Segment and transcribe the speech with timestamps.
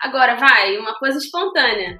[0.00, 1.98] Agora vai, uma coisa espontânea.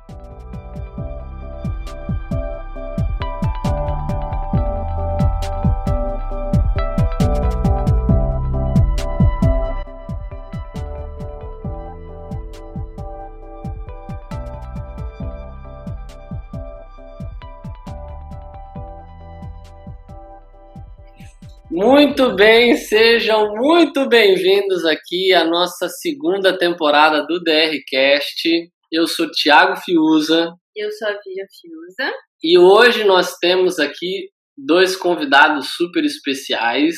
[21.81, 28.69] Muito bem, sejam muito bem-vindos aqui à nossa segunda temporada do DRCast.
[28.91, 30.53] Eu sou Thiago Fiuza.
[30.75, 32.13] Eu sou a Vivian Fiuza.
[32.43, 36.97] E hoje nós temos aqui dois convidados super especiais.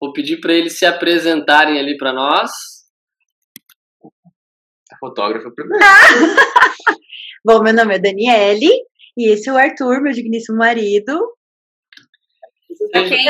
[0.00, 2.50] Vou pedir para eles se apresentarem ali para nós.
[4.90, 5.84] A fotógrafa primeiro.
[7.44, 8.70] Bom, meu nome é Daniele
[9.18, 11.12] e esse é o Arthur, meu digníssimo marido.
[12.90, 13.26] Pra quem,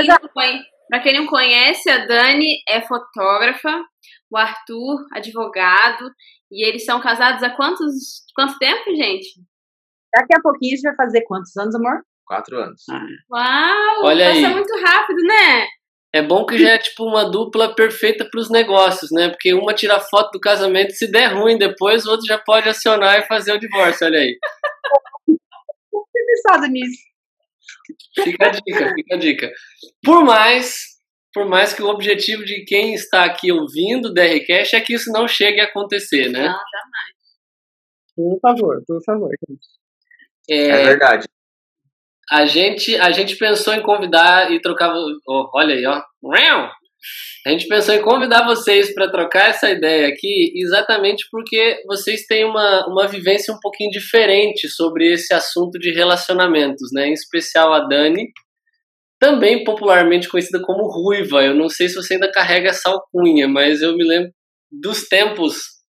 [1.02, 3.82] quem não conhece, a Dani é fotógrafa,
[4.30, 6.10] o Arthur, advogado,
[6.50, 9.26] e eles são casados há quantos, quanto tempo, gente?
[10.14, 12.02] Daqui a pouquinho a gente vai fazer quantos anos, amor?
[12.26, 12.82] Quatro anos.
[13.30, 14.04] Uau!
[14.04, 14.54] Olha passa aí.
[14.54, 15.66] muito rápido, né?
[16.14, 19.30] É bom que já é tipo uma dupla perfeita para os negócios, né?
[19.30, 23.18] Porque uma tira foto do casamento, se der ruim depois, o outro já pode acionar
[23.18, 24.38] e fazer o divórcio, olha aí.
[26.12, 27.11] Pensado nisso.
[28.22, 29.52] Fica a dica, fica a dica.
[30.04, 30.76] Por mais,
[31.32, 35.10] por mais que o objetivo de quem está aqui ouvindo o DRCast é que isso
[35.12, 36.40] não chegue a acontecer, né?
[36.40, 37.12] Não, jamais.
[38.14, 39.66] Por favor, por favor, gente.
[40.50, 41.26] É, É, verdade.
[42.30, 44.92] a gente, a gente pensou em convidar e trocar.
[45.26, 46.02] ó, olha aí, ó.
[47.46, 52.44] A gente pensou em convidar vocês para trocar essa ideia aqui, exatamente porque vocês têm
[52.44, 57.08] uma, uma vivência um pouquinho diferente sobre esse assunto de relacionamentos, né?
[57.08, 58.30] Em especial a Dani,
[59.18, 61.44] também popularmente conhecida como Ruiva.
[61.44, 64.32] Eu não sei se você ainda carrega essa alcunha, mas eu me lembro
[64.70, 65.82] dos tempos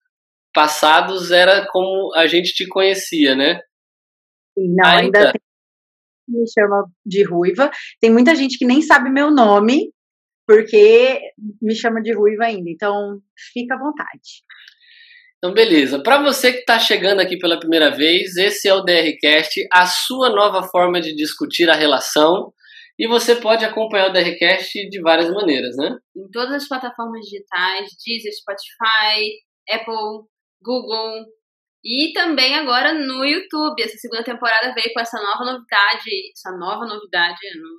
[0.53, 3.59] passados era como a gente te conhecia, né?
[4.56, 5.17] Não, Ainda?
[5.19, 5.41] ainda tem
[6.28, 7.69] me chama de ruiva.
[8.00, 9.91] Tem muita gente que nem sabe meu nome,
[10.48, 11.20] porque
[11.62, 12.70] me chama de ruiva ainda.
[12.70, 13.20] Então,
[13.54, 14.44] fica à vontade.
[15.38, 16.02] Então, beleza.
[16.02, 20.30] Para você que está chegando aqui pela primeira vez, esse é o DRCast, a sua
[20.30, 22.53] nova forma de discutir a relação.
[22.98, 25.98] E você pode acompanhar o DRCast de várias maneiras, né?
[26.16, 29.32] Em todas as plataformas digitais, Deezer, Spotify,
[29.72, 30.28] Apple,
[30.62, 31.26] Google
[31.84, 33.82] e também agora no YouTube.
[33.82, 37.78] Essa segunda temporada veio com essa nova novidade, essa nova novidade, não-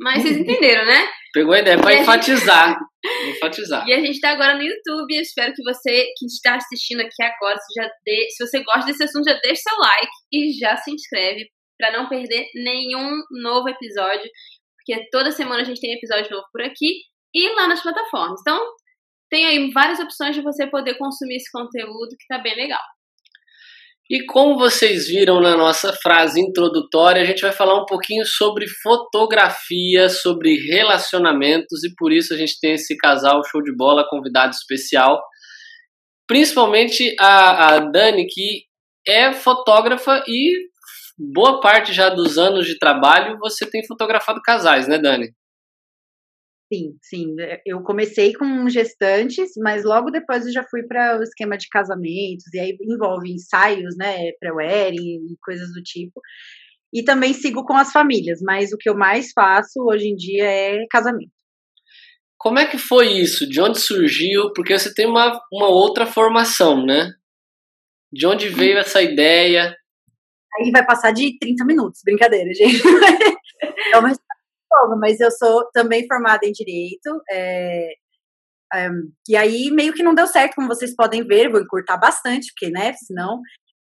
[0.00, 1.08] mas vocês entenderam, né?
[1.32, 2.76] Pegou a ideia E para gente- enfatizar.
[3.28, 3.86] enfatizar.
[3.88, 5.14] E a gente tá agora no YouTube.
[5.14, 8.86] Eu espero que você que está assistindo aqui agora, se, já dê, se você gosta
[8.86, 11.46] desse assunto, já deixa seu like e já se inscreve
[11.78, 14.28] para não perder nenhum novo episódio,
[14.76, 17.00] porque toda semana a gente tem episódio novo por aqui
[17.34, 18.40] e lá nas plataformas.
[18.40, 18.60] Então,
[19.30, 22.80] tem aí várias opções de você poder consumir esse conteúdo que tá bem legal.
[24.10, 28.66] E como vocês viram na nossa frase introdutória, a gente vai falar um pouquinho sobre
[28.82, 34.50] fotografia, sobre relacionamentos, e por isso a gente tem esse casal show de bola, convidado
[34.50, 35.22] especial.
[36.26, 38.64] Principalmente a, a Dani, que
[39.06, 40.54] é fotógrafa e
[41.32, 45.28] boa parte já dos anos de trabalho você tem fotografado casais, né, Dani?
[46.72, 47.34] Sim, sim.
[47.66, 52.44] Eu comecei com gestantes, mas logo depois eu já fui para o esquema de casamentos,
[52.54, 56.20] e aí envolve ensaios, né, pré-wedding e coisas do tipo.
[56.92, 60.44] E também sigo com as famílias, mas o que eu mais faço hoje em dia
[60.44, 61.32] é casamento.
[62.38, 63.48] Como é que foi isso?
[63.48, 64.52] De onde surgiu?
[64.54, 67.12] Porque você tem uma, uma outra formação, né?
[68.12, 69.76] De onde veio essa ideia?
[70.58, 72.80] Aí vai passar de 30 minutos, brincadeira, gente.
[73.92, 74.29] é uma história
[74.72, 77.92] longa, mas eu sou também formada em Direito, é,
[78.74, 78.88] é,
[79.28, 82.70] e aí meio que não deu certo, como vocês podem ver, vou encurtar bastante, porque,
[82.72, 83.40] né, senão...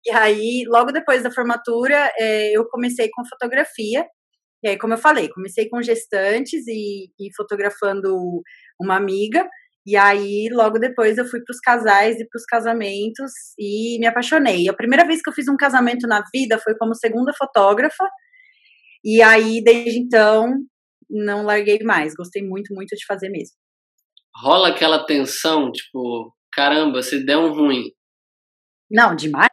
[0.06, 4.06] E aí, logo depois da formatura, é, eu comecei com fotografia,
[4.64, 8.42] e aí, como eu falei, comecei com gestantes e, e fotografando
[8.80, 9.46] uma amiga,
[9.86, 14.06] e aí, logo depois, eu fui para os casais e para os casamentos e me
[14.08, 14.70] apaixonei.
[14.70, 18.08] A primeira vez que eu fiz um casamento na vida foi como segunda fotógrafa.
[19.04, 20.52] E aí, desde então,
[21.10, 22.14] não larguei mais.
[22.14, 23.56] Gostei muito, muito de fazer mesmo.
[24.36, 27.92] Rola aquela tensão, tipo, caramba, se der um ruim.
[28.90, 29.50] Não, demais.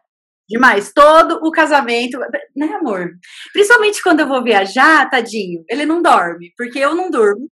[0.49, 0.93] Demais.
[0.93, 2.19] Todo o casamento,
[2.55, 3.11] né, amor?
[3.53, 7.49] Principalmente quando eu vou viajar, tadinho, ele não dorme, porque eu não durmo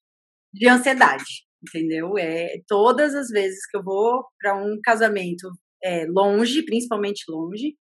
[0.53, 2.17] de ansiedade, entendeu?
[2.19, 5.49] É todas as vezes que eu vou para um casamento
[5.83, 7.75] é, longe, principalmente longe,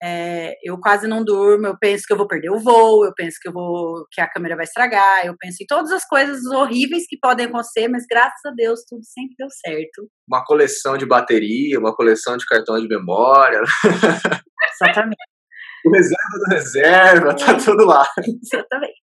[0.00, 3.36] É, eu quase não durmo, eu penso que eu vou perder o voo, eu penso
[3.42, 7.04] que eu vou que a câmera vai estragar, eu penso em todas as coisas horríveis
[7.08, 10.08] que podem acontecer, mas graças a Deus tudo sempre deu certo.
[10.28, 13.60] Uma coleção de bateria, uma coleção de cartão de memória.
[14.72, 15.16] Exatamente.
[15.84, 18.06] o reserva do reserva, tá tudo lá.
[18.18, 19.00] Exatamente.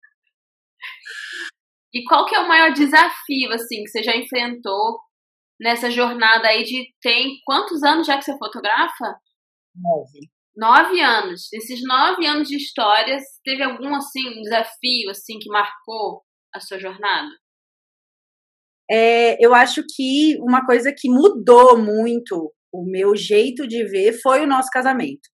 [1.93, 4.99] E qual que é o maior desafio assim que você já enfrentou
[5.61, 9.17] nessa jornada aí de tem quantos anos já que você fotografa?
[9.77, 10.34] Nove.
[10.57, 11.53] Nove anos.
[11.53, 16.23] Esses nove anos de histórias, teve algum assim desafio assim que marcou
[16.55, 17.29] a sua jornada?
[18.91, 24.43] É, eu acho que uma coisa que mudou muito o meu jeito de ver foi
[24.43, 25.29] o nosso casamento.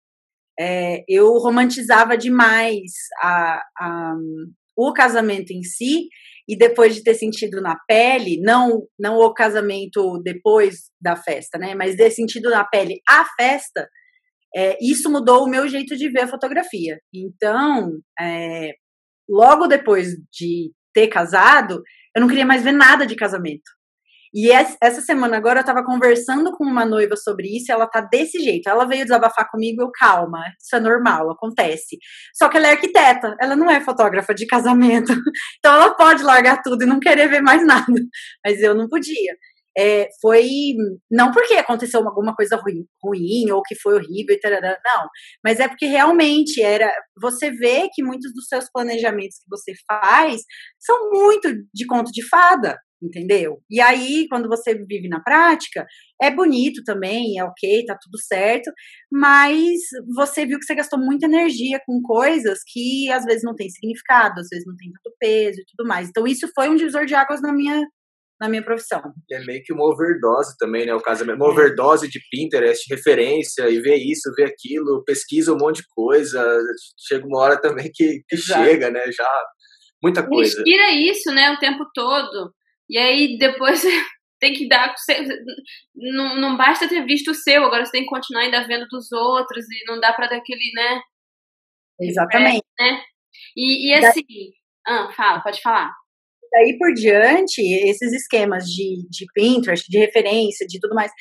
[0.59, 2.93] É, eu romantizava demais
[3.23, 4.15] a, a,
[4.77, 6.09] o casamento em si
[6.49, 11.75] e depois de ter sentido na pele, não não o casamento depois da festa, né?
[11.75, 13.89] Mas ter sentido na pele a festa,
[14.55, 16.99] é, isso mudou o meu jeito de ver a fotografia.
[17.15, 18.73] Então, é,
[19.29, 21.83] logo depois de ter casado,
[22.15, 23.77] eu não queria mais ver nada de casamento.
[24.35, 28.03] E essa semana agora eu tava conversando com uma noiva sobre isso e ela tá
[28.03, 28.69] desse jeito.
[28.69, 31.97] Ela veio desabafar comigo, eu, calma, isso é normal, acontece.
[32.35, 35.13] Só que ela é arquiteta, ela não é fotógrafa de casamento.
[35.59, 37.87] Então ela pode largar tudo e não querer ver mais nada.
[38.45, 39.35] Mas eu não podia
[39.76, 40.49] é, foi
[41.11, 45.08] não porque aconteceu alguma coisa ruim, ruim ou que foi horrível e tarará, não,
[45.44, 46.90] mas é porque realmente era
[47.20, 50.40] você vê que muitos dos seus planejamentos que você faz
[50.78, 53.58] são muito de conto de fada, entendeu?
[53.70, 55.87] E aí, quando você vive na prática,
[56.20, 58.70] é bonito também, é ok, tá tudo certo,
[59.11, 59.81] mas
[60.14, 64.40] você viu que você gastou muita energia com coisas que às vezes não tem significado,
[64.40, 66.08] às vezes não tem tanto peso e tudo mais.
[66.08, 67.87] Então, isso foi um divisor de águas na minha
[68.41, 69.03] na minha profissão.
[69.31, 70.94] É meio que uma overdose também, né?
[70.94, 75.77] O casamento, uma overdose de Pinterest, referência, e ver isso, ver aquilo, pesquisa um monte
[75.77, 76.43] de coisa.
[77.09, 79.00] Chega uma hora também que, que chega, né?
[79.11, 79.29] Já
[80.03, 80.59] muita coisa.
[80.59, 81.50] Inspira isso, né?
[81.53, 82.53] O tempo todo.
[82.88, 83.83] E aí depois
[84.38, 84.94] tem que dar.
[85.94, 89.11] Não, não basta ter visto o seu, agora você tem que continuar ainda vendo dos
[89.12, 91.00] outros e não dá para dar aquele, né?
[92.00, 92.65] Exatamente.
[92.79, 93.03] Né?
[93.56, 94.23] E, e assim.
[94.87, 95.91] Ah, fala, pode falar
[96.56, 101.12] daí por diante, esses esquemas de, de Pinterest, de referência, de tudo mais,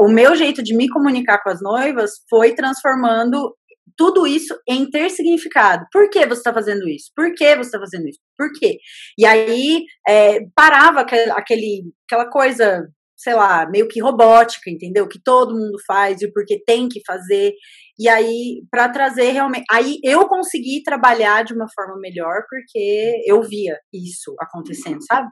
[0.00, 3.54] o meu jeito de me comunicar com as noivas foi transformando
[3.96, 5.86] tudo isso em ter significado.
[5.92, 7.12] Por que você está fazendo isso?
[7.14, 8.18] Por que você está fazendo isso?
[8.36, 8.78] Por quê?
[9.16, 12.88] E aí é, parava aquele, aquela coisa
[13.22, 15.06] sei lá, meio que robótica, entendeu?
[15.06, 17.52] Que todo mundo faz e porque tem que fazer.
[18.00, 19.66] E aí, para trazer realmente.
[19.70, 25.28] Aí eu consegui trabalhar de uma forma melhor porque eu via isso acontecendo, sabe?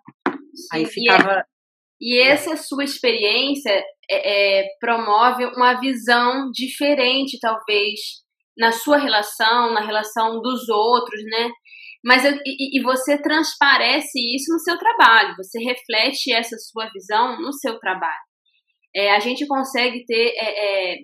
[0.71, 1.43] Aí ficava.
[1.99, 3.71] E, é, essa sua experiência
[4.11, 7.99] é, é, promove uma visão diferente, talvez,
[8.59, 11.49] na sua relação, na relação dos outros, né?
[12.05, 17.41] Mas eu, e, e, você transparece isso no seu trabalho, você reflete essa sua visão
[17.41, 18.29] no seu trabalho.
[18.95, 20.97] É, a gente consegue ter é, é,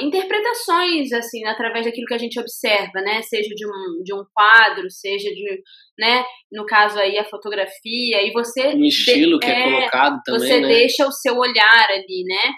[0.00, 3.22] interpretações assim através daquilo que a gente observa, né?
[3.22, 5.62] Seja de um, de um quadro, seja de,
[5.98, 6.24] né?
[6.50, 10.40] No caso aí a fotografia e você um estilo de, que é, é, colocado também,
[10.40, 10.68] você né?
[10.68, 12.52] deixa o seu olhar ali, né?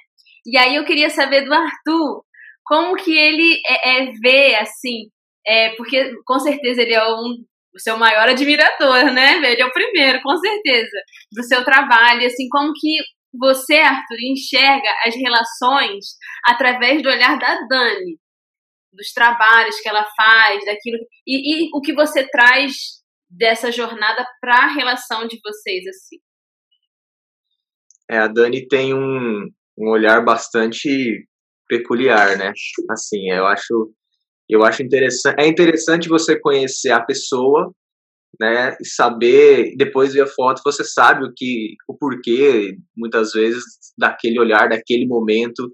[0.47, 2.25] E aí eu queria saber do Arthur
[2.65, 5.09] como que ele é, é vê assim
[5.47, 7.45] é, porque com certeza ele é um,
[7.75, 9.37] o seu maior admirador, né?
[9.53, 10.97] Ele é o primeiro, com certeza,
[11.33, 12.27] do seu trabalho.
[12.27, 12.97] Assim, como que
[13.39, 16.05] você, Arthur, enxerga as relações
[16.47, 18.19] através do olhar da Dani,
[18.93, 22.75] dos trabalhos que ela faz, daquilo e, e o que você traz
[23.29, 26.17] dessa jornada para a relação de vocês assim.
[28.11, 31.27] É, a Dani tem um, um olhar bastante
[31.69, 32.53] peculiar, né?
[32.91, 33.93] Assim, eu acho
[34.49, 37.73] eu acho interessante, é interessante você conhecer a pessoa,
[38.41, 43.63] né, e saber, depois ver a foto, você sabe o que, o porquê, muitas vezes,
[43.97, 45.71] daquele olhar, daquele momento.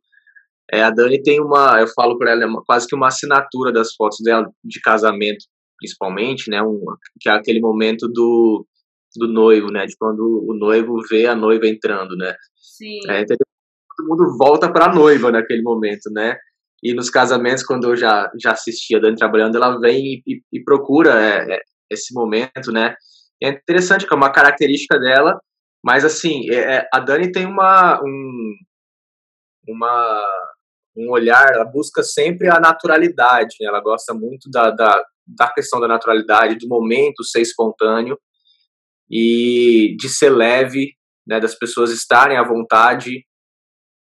[0.72, 3.72] É, a Dani tem uma, eu falo para ela, é uma, quase que uma assinatura
[3.72, 5.44] das fotos dela, de casamento,
[5.78, 6.80] principalmente, né, um,
[7.20, 8.66] que é aquele momento do,
[9.16, 12.34] do noivo, né, de quando o noivo vê a noiva entrando, né.
[12.56, 12.98] Sim.
[13.08, 13.38] É, todo
[14.08, 16.36] mundo volta para a noiva naquele momento, né.
[16.82, 20.64] E nos casamentos, quando eu já, já assistia a Dani trabalhando, ela vem e, e
[20.64, 22.94] procura é, é, esse momento, né?
[23.42, 25.40] É interessante que é uma característica dela,
[25.82, 28.54] mas assim, é, é, a Dani tem uma, um,
[29.66, 30.26] uma,
[30.96, 33.66] um olhar, ela busca sempre a naturalidade, né?
[33.66, 38.18] ela gosta muito da, da, da questão da naturalidade, do momento ser espontâneo
[39.10, 40.92] e de ser leve,
[41.26, 41.40] né?
[41.40, 43.24] das pessoas estarem à vontade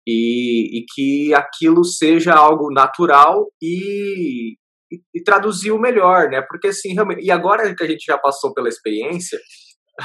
[0.07, 4.57] e, e que aquilo seja algo natural e,
[4.95, 6.43] e, e traduzir o melhor, né?
[6.49, 9.39] Porque assim, realmente, e agora que a gente já passou pela experiência,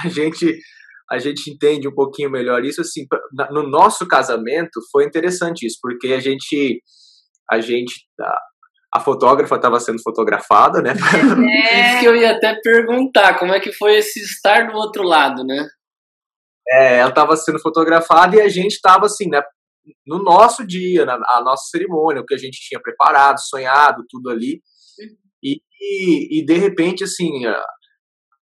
[0.04, 0.58] a gente
[1.12, 3.08] a gente entende um pouquinho melhor isso assim,
[3.50, 6.84] no nosso casamento foi interessante isso, porque a gente
[7.50, 8.06] a gente
[8.94, 10.94] a fotógrafa estava sendo fotografada, né?
[11.50, 11.92] É.
[11.92, 15.44] Isso que eu ia até perguntar, como é que foi esse estar do outro lado,
[15.44, 15.68] né?
[16.68, 19.42] É, ela estava sendo fotografada e a gente estava assim, né?
[20.06, 24.30] No nosso dia, na a nossa cerimônia, o que a gente tinha preparado, sonhado, tudo
[24.30, 24.62] ali.
[25.80, 27.62] E de repente, assim, a,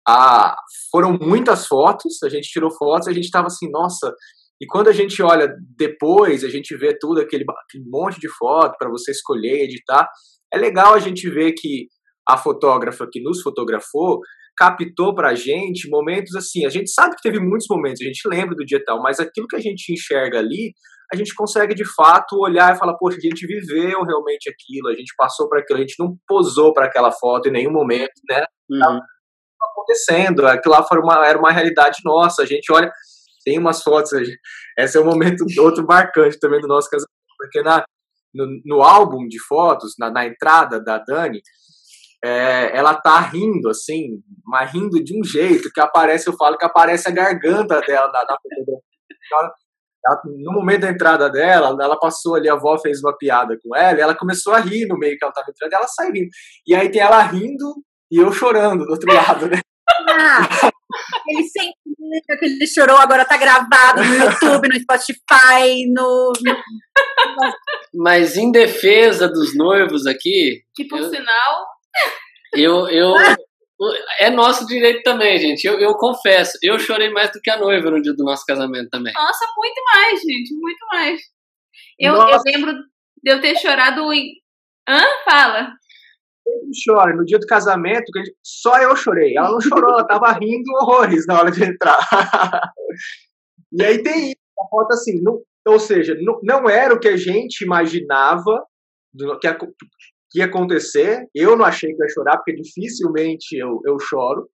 [0.08, 0.56] a,
[0.92, 4.14] foram muitas fotos, a gente tirou fotos, a gente estava assim, nossa.
[4.62, 5.48] E quando a gente olha
[5.78, 10.08] depois, a gente vê tudo aquele, aquele monte de foto para você escolher, editar
[10.54, 11.88] é legal a gente ver que
[12.30, 14.20] a fotógrafa que nos fotografou
[14.58, 16.66] captou pra gente momentos assim.
[16.66, 19.48] A gente sabe que teve muitos momentos, a gente lembra do dia tal, mas aquilo
[19.48, 20.74] que a gente enxerga ali,
[21.12, 24.96] a gente consegue de fato olhar e falar, poxa, a gente viveu realmente aquilo, a
[24.96, 28.44] gente passou para aquilo, a gente não posou para aquela foto em nenhum momento, né?
[28.70, 29.00] Uhum.
[29.62, 32.42] acontecendo, aquilo lá foi uma, era uma realidade nossa.
[32.42, 32.92] A gente olha,
[33.46, 34.12] tem umas fotos,
[34.78, 37.84] esse é um momento outro marcante também do nosso casamento, porque na,
[38.34, 41.42] no, no álbum de fotos, na, na entrada da Dani,
[42.24, 46.66] é, ela tá rindo, assim, mas rindo de um jeito que aparece, eu falo que
[46.66, 49.54] aparece a garganta dela na, na fotografia.
[50.42, 53.98] no momento da entrada dela, ela passou ali, a avó fez uma piada com ela,
[53.98, 56.30] e ela começou a rir no meio que ela tava entrando, e ela saiu rindo.
[56.66, 57.76] E aí tem ela rindo
[58.10, 59.60] e eu chorando do outro lado, né?
[60.10, 60.72] Ah,
[61.28, 61.74] ele sempre
[62.40, 66.32] que ele chorou, agora tá gravado no YouTube, no Spotify, no.
[67.94, 70.64] Mas em defesa dos noivos aqui.
[70.74, 71.73] Que por eu, sinal.
[72.54, 73.14] Eu, eu,
[74.20, 75.66] é nosso direito também, gente.
[75.66, 78.90] Eu, eu confesso, eu chorei mais do que a noiva no dia do nosso casamento
[78.90, 79.14] também.
[79.14, 81.22] Nossa, muito mais, gente, muito mais.
[82.00, 82.74] Eu, eu lembro
[83.24, 84.34] de eu ter chorado em.
[84.88, 85.02] Hã?
[85.26, 85.74] Fala
[86.86, 87.16] chora.
[87.16, 88.06] No dia do casamento,
[88.44, 89.38] só eu chorei.
[89.38, 91.98] Ela não chorou, ela tava rindo horrores na hora de entrar.
[93.72, 97.08] e aí tem isso, a foto assim, não, ou seja, não, não era o que
[97.08, 98.64] a gente imaginava
[99.40, 99.58] que, ia,
[100.34, 101.28] que ia acontecer.
[101.34, 104.50] Eu não achei que ia chorar, porque dificilmente eu, eu choro.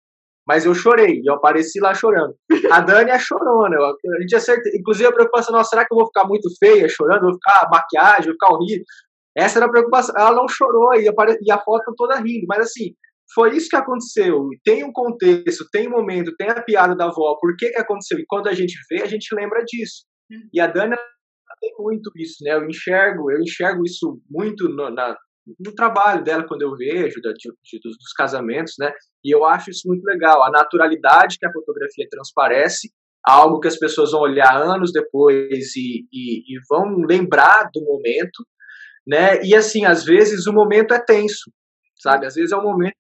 [0.45, 2.36] Mas eu chorei, e eu apareci lá chorando.
[2.71, 5.98] A Dani é chorona, eu, a gente acerta, inclusive a preocupação, nossa, será que eu
[5.98, 7.21] vou ficar muito feia chorando?
[7.21, 8.83] Vou ficar maquiagem, vou ficar horrível?
[9.38, 10.15] Essa era a preocupação.
[10.17, 12.95] Ela não chorou e, e a foto toda rindo, mas assim,
[13.33, 14.50] foi isso que aconteceu.
[14.63, 18.17] Tem um contexto, tem um momento, tem a piada da avó, por que, que aconteceu?
[18.17, 20.03] E quando a gente vê, a gente lembra disso.
[20.31, 20.50] Uhum.
[20.51, 20.98] E a Dana
[21.62, 22.53] tem muito isso, né?
[22.53, 25.15] Eu enxergo, eu enxergo isso muito no, na,
[25.60, 28.91] no trabalho dela quando eu vejo da, de, dos, dos, casamentos, né?
[29.24, 30.43] E eu acho isso muito legal.
[30.43, 32.91] A naturalidade que a fotografia transparece,
[33.24, 38.46] algo que as pessoas vão olhar anos depois e, e, e vão lembrar do momento,
[39.08, 39.41] né?
[39.43, 41.51] E assim, às vezes o momento é tenso,
[41.98, 42.25] sabe?
[42.25, 42.96] Às vezes é um momento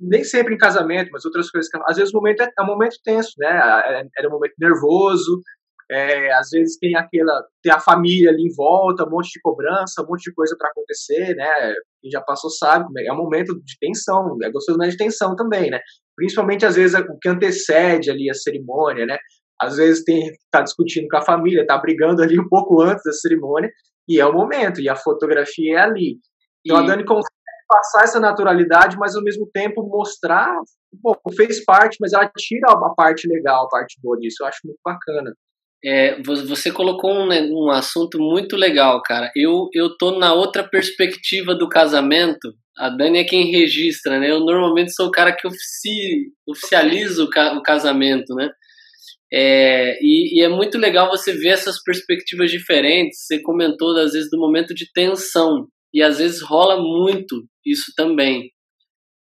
[0.00, 1.68] nem sempre em casamento, mas outras coisas.
[1.88, 3.48] Às vezes o momento é, é um momento tenso, né?
[3.86, 5.42] É, é um momento nervoso.
[5.90, 10.02] É, às vezes tem aquela, tem a família ali em volta, um monte de cobrança,
[10.02, 11.48] um monte de coisa para acontecer, né?
[12.02, 15.70] Quem já passou sabe, é um momento de tensão, é gostoso, mas de tensão também,
[15.70, 15.80] né?
[16.14, 19.16] Principalmente às vezes o que antecede ali a cerimônia, né?
[19.58, 23.12] Às vezes tem tá discutindo com a família, tá brigando ali um pouco antes da
[23.12, 23.70] cerimônia,
[24.06, 26.18] e é o momento, e a fotografia é ali.
[26.66, 26.84] Então e...
[26.84, 27.32] a Dani consegue
[27.66, 30.54] passar essa naturalidade, mas ao mesmo tempo mostrar,
[31.02, 34.42] bom, fez parte, mas ela tira a parte legal, a parte boa disso.
[34.42, 35.32] Eu acho muito bacana.
[35.84, 39.30] É, você colocou um, né, um assunto muito legal, cara.
[39.36, 42.52] Eu, eu tô na outra perspectiva do casamento.
[42.76, 44.30] A Dani é quem registra, né?
[44.30, 48.50] Eu normalmente sou o cara que ofici, oficializa o, ca, o casamento, né?
[49.32, 53.26] É, e, e, é muito legal você ver essas perspectivas diferentes.
[53.26, 55.68] Você comentou, às vezes, do momento de tensão.
[55.92, 58.50] E às vezes rola muito isso também.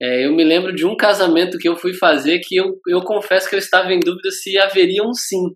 [0.02, 3.50] É, eu me lembro de um casamento que eu fui fazer que eu, eu confesso
[3.50, 5.56] que eu estava em dúvida se haveria um sim.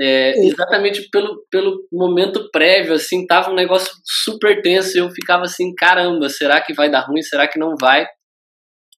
[0.00, 5.42] É, exatamente pelo, pelo momento prévio, assim, tava um negócio super tenso e eu ficava
[5.42, 7.20] assim, caramba, será que vai dar ruim?
[7.20, 8.06] Será que não vai?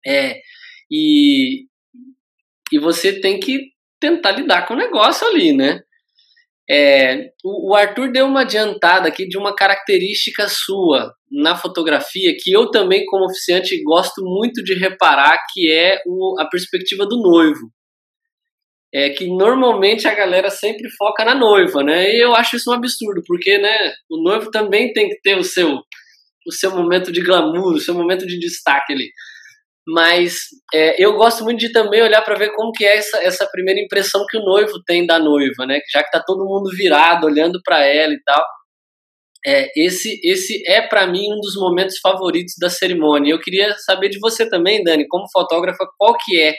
[0.06, 0.36] É,
[0.92, 1.66] e,
[2.72, 5.82] e você tem que tentar lidar com o negócio ali, né?
[6.70, 12.52] É, o, o Arthur deu uma adiantada aqui de uma característica sua na fotografia que
[12.52, 17.72] eu também, como oficiante, gosto muito de reparar, que é o, a perspectiva do noivo.
[18.94, 22.12] É que normalmente a galera sempre foca na noiva, né?
[22.12, 25.44] E eu acho isso um absurdo, porque né, o noivo também tem que ter o
[25.44, 25.80] seu,
[26.48, 29.12] o seu momento de glamour, o seu momento de destaque ali.
[29.88, 30.42] Mas
[30.74, 33.80] é, eu gosto muito de também olhar para ver como que é essa, essa primeira
[33.80, 35.80] impressão que o noivo tem da noiva, né?
[35.92, 38.44] Já que tá todo mundo virado, olhando para ela e tal.
[39.46, 43.32] É, esse, esse é para mim um dos momentos favoritos da cerimônia.
[43.32, 46.54] Eu queria saber de você também, Dani, como fotógrafa, qual que é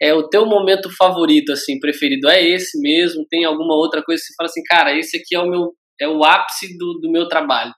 [0.00, 2.28] é o teu momento favorito, assim, preferido?
[2.28, 3.26] É esse mesmo?
[3.28, 6.08] Tem alguma outra coisa que você fala assim, cara, esse aqui é o meu, é
[6.08, 7.72] o ápice do, do meu trabalho?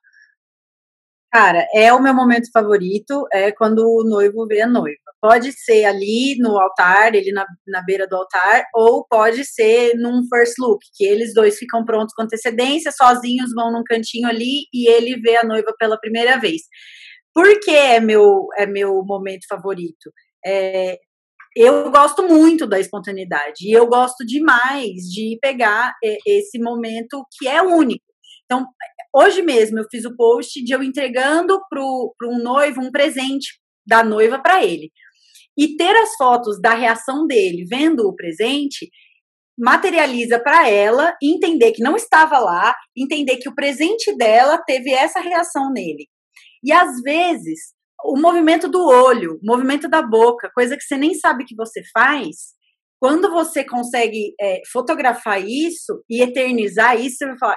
[1.32, 4.98] Cara, é o meu momento favorito, é quando o noivo vê a noiva.
[5.22, 10.22] Pode ser ali no altar, ele na, na beira do altar, ou pode ser num
[10.28, 14.90] first look, que eles dois ficam prontos com antecedência, sozinhos vão num cantinho ali e
[14.90, 16.62] ele vê a noiva pela primeira vez.
[17.32, 20.10] Por que é meu, é meu momento favorito?
[20.44, 20.98] É,
[21.56, 27.48] eu gosto muito da espontaneidade e eu gosto demais de pegar é, esse momento que
[27.48, 28.04] é único.
[28.44, 28.66] Então,
[29.14, 34.02] hoje mesmo eu fiz o post de eu entregando para um noivo um presente da
[34.04, 34.90] noiva para ele.
[35.58, 38.88] E ter as fotos da reação dele vendo o presente
[39.58, 45.20] materializa para ela entender que não estava lá, entender que o presente dela teve essa
[45.20, 46.08] reação nele.
[46.62, 51.14] E às vezes o movimento do olho, o movimento da boca, coisa que você nem
[51.14, 52.54] sabe que você faz,
[53.00, 57.56] quando você consegue é, fotografar isso e eternizar isso, vai, falar,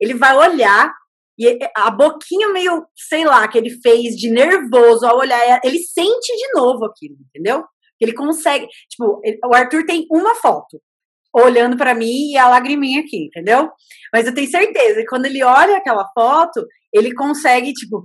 [0.00, 0.92] ele vai olhar
[1.38, 6.36] e a boquinha meio, sei lá, que ele fez de nervoso ao olhar, ele sente
[6.36, 7.64] de novo aquilo, entendeu?
[7.98, 10.80] Ele consegue, tipo, o Arthur tem uma foto
[11.34, 13.70] olhando para mim e a lagriminha aqui, entendeu?
[14.12, 18.02] Mas eu tenho certeza que quando ele olha aquela foto, ele consegue, tipo,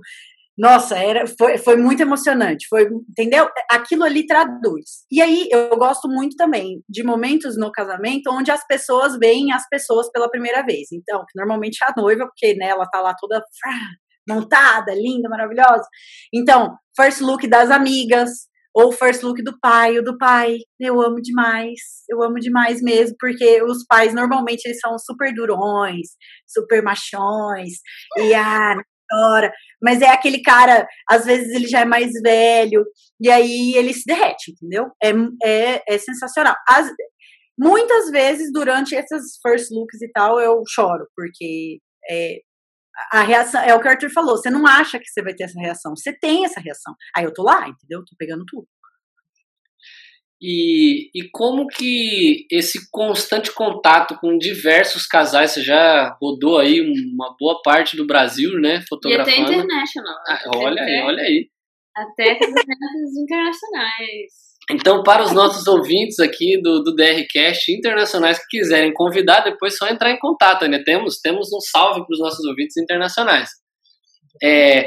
[0.58, 3.46] nossa, era, foi, foi muito emocionante, foi, entendeu?
[3.70, 5.04] Aquilo ali traduz.
[5.10, 9.68] E aí eu gosto muito também de momentos no casamento onde as pessoas veem as
[9.68, 10.88] pessoas pela primeira vez.
[10.92, 13.42] Então, normalmente a noiva, porque né, ela tá lá toda
[14.28, 15.86] montada, linda, maravilhosa.
[16.32, 18.30] Então, first look das amigas,
[18.74, 23.16] ou first look do pai, o do pai, eu amo demais, eu amo demais mesmo,
[23.18, 26.08] porque os pais normalmente eles são super durões,
[26.46, 27.72] super machões,
[28.18, 28.76] e ah,
[29.12, 32.84] hora, mas é aquele cara, às vezes ele já é mais velho,
[33.20, 34.86] e aí ele se derrete, entendeu?
[35.02, 35.10] É,
[35.44, 36.54] é, é sensacional.
[36.68, 36.90] As,
[37.58, 41.78] muitas vezes, durante esses first looks e tal, eu choro, porque
[42.10, 42.38] é,
[43.12, 45.44] a reação, é o que o Arthur falou, você não acha que você vai ter
[45.44, 46.94] essa reação, você tem essa reação.
[47.14, 48.04] Aí eu tô lá, entendeu?
[48.04, 48.66] Tô pegando tudo.
[50.40, 57.34] E, e como que esse constante contato com diversos casais, você já rodou aí uma
[57.38, 58.82] boa parte do Brasil, né?
[58.86, 59.30] Fotografando.
[59.30, 60.14] E até international.
[60.28, 61.48] Ah, olha até, aí, olha aí.
[61.96, 64.46] Até casamentos internacionais.
[64.70, 69.88] Então, para os nossos ouvintes aqui do, do DRCast internacionais que quiserem convidar, depois só
[69.88, 70.82] entrar em contato, né?
[70.84, 73.48] Temos, temos um salve para os nossos ouvintes internacionais.
[74.42, 74.86] É,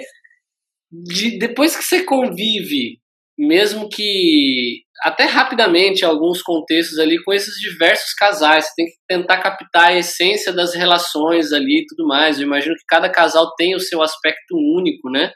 [0.91, 2.98] de, depois que você convive
[3.39, 9.37] mesmo que até rapidamente alguns contextos ali com esses diversos casais, você tem que tentar
[9.37, 12.37] captar a essência das relações ali e tudo mais.
[12.37, 15.31] Eu imagino que cada casal tem o seu aspecto único, né?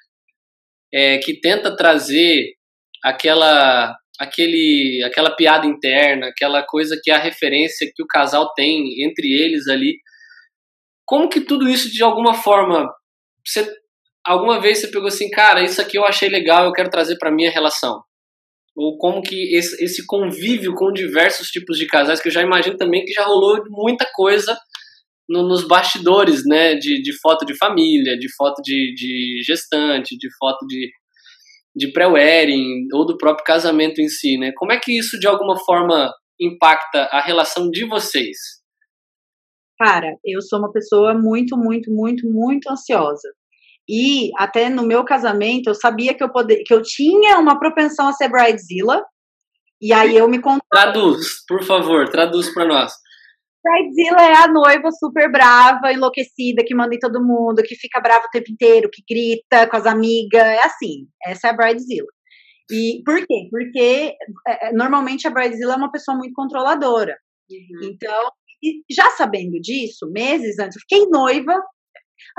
[0.94, 2.52] É, que tenta trazer
[3.02, 9.02] aquela aquele aquela piada interna, aquela coisa que é a referência que o casal tem
[9.02, 9.98] entre eles ali.
[11.06, 12.86] Como que tudo isso de alguma forma
[13.46, 13.66] você
[14.26, 17.32] alguma vez você pegou assim, cara, isso aqui eu achei legal, eu quero trazer para
[17.32, 18.02] minha relação?
[18.76, 22.78] Ou como que esse, esse convívio com diversos tipos de casais, que eu já imagino
[22.78, 24.58] também que já rolou muita coisa
[25.30, 30.28] no, nos bastidores, né, de, de foto de família, de foto de, de gestante, de
[30.40, 30.90] foto de,
[31.76, 34.52] de pré-wedding, ou do próprio casamento em si, né?
[34.56, 38.38] Como é que isso, de alguma forma, impacta a relação de vocês?
[39.80, 43.30] Cara, eu sou uma pessoa muito, muito, muito, muito ansiosa.
[43.90, 48.08] E até no meu casamento eu sabia que eu poder, que eu tinha uma propensão
[48.08, 49.04] a ser bridezilla.
[49.82, 50.62] E aí eu me contei.
[50.72, 52.94] Traduz, por favor, traduz para nós.
[53.64, 58.26] Bridezilla é a noiva super brava, enlouquecida, que manda em todo mundo, que fica brava
[58.26, 60.42] o tempo inteiro, que grita com as amigas.
[60.42, 62.08] É assim, essa é a bridezilla.
[62.72, 63.48] E por quê?
[63.50, 64.16] Porque
[64.48, 67.18] é, é normalmente a bridezilla é uma pessoa muito controladora.
[67.50, 67.90] Uhum.
[67.92, 68.32] Então,
[68.90, 71.54] já sabendo disso, meses antes, eu fiquei noiva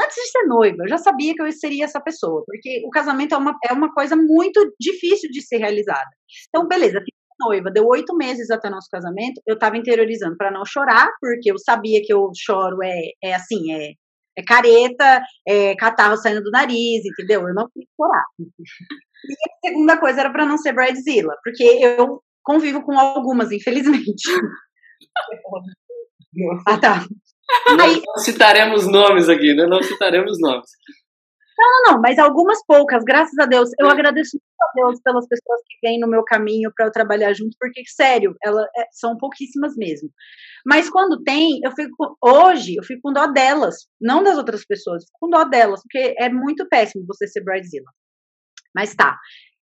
[0.01, 3.35] Antes de ser noiva, eu já sabia que eu seria essa pessoa, porque o casamento
[3.35, 6.11] é uma, é uma coisa muito difícil de ser realizada.
[6.49, 7.01] Então, beleza,
[7.41, 11.59] noiva, deu oito meses até nosso casamento, eu tava interiorizando para não chorar, porque eu
[11.59, 13.93] sabia que eu choro é, é assim, é,
[14.37, 17.47] é careta, é catarro saindo do nariz, entendeu?
[17.49, 18.25] Eu não quis chorar.
[19.27, 24.23] E a segunda coisa era para não ser bridezilla, porque eu convivo com algumas, infelizmente.
[26.67, 27.07] ah, tá.
[27.69, 29.67] Não, Aí, não citaremos nomes aqui, né?
[29.67, 30.71] Não citaremos nomes.
[31.57, 33.71] Não, não, não, mas algumas poucas, graças a Deus.
[33.79, 37.33] Eu agradeço muito a Deus pelas pessoas que vêm no meu caminho para eu trabalhar
[37.33, 40.11] junto, porque, sério, elas é, são pouquíssimas mesmo.
[40.67, 42.17] Mas quando tem, eu fico.
[42.21, 46.15] Hoje, eu fico com dó delas, não das outras pessoas, fico com dó delas, porque
[46.19, 47.91] é muito péssimo você ser Bridezilla.
[48.75, 49.17] Mas tá.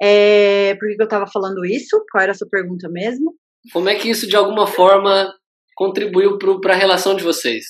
[0.03, 2.05] É, por que eu tava falando isso?
[2.11, 3.35] Qual era a sua pergunta mesmo?
[3.73, 5.33] Como é que isso, de alguma forma,
[5.77, 7.65] contribuiu para a relação de vocês?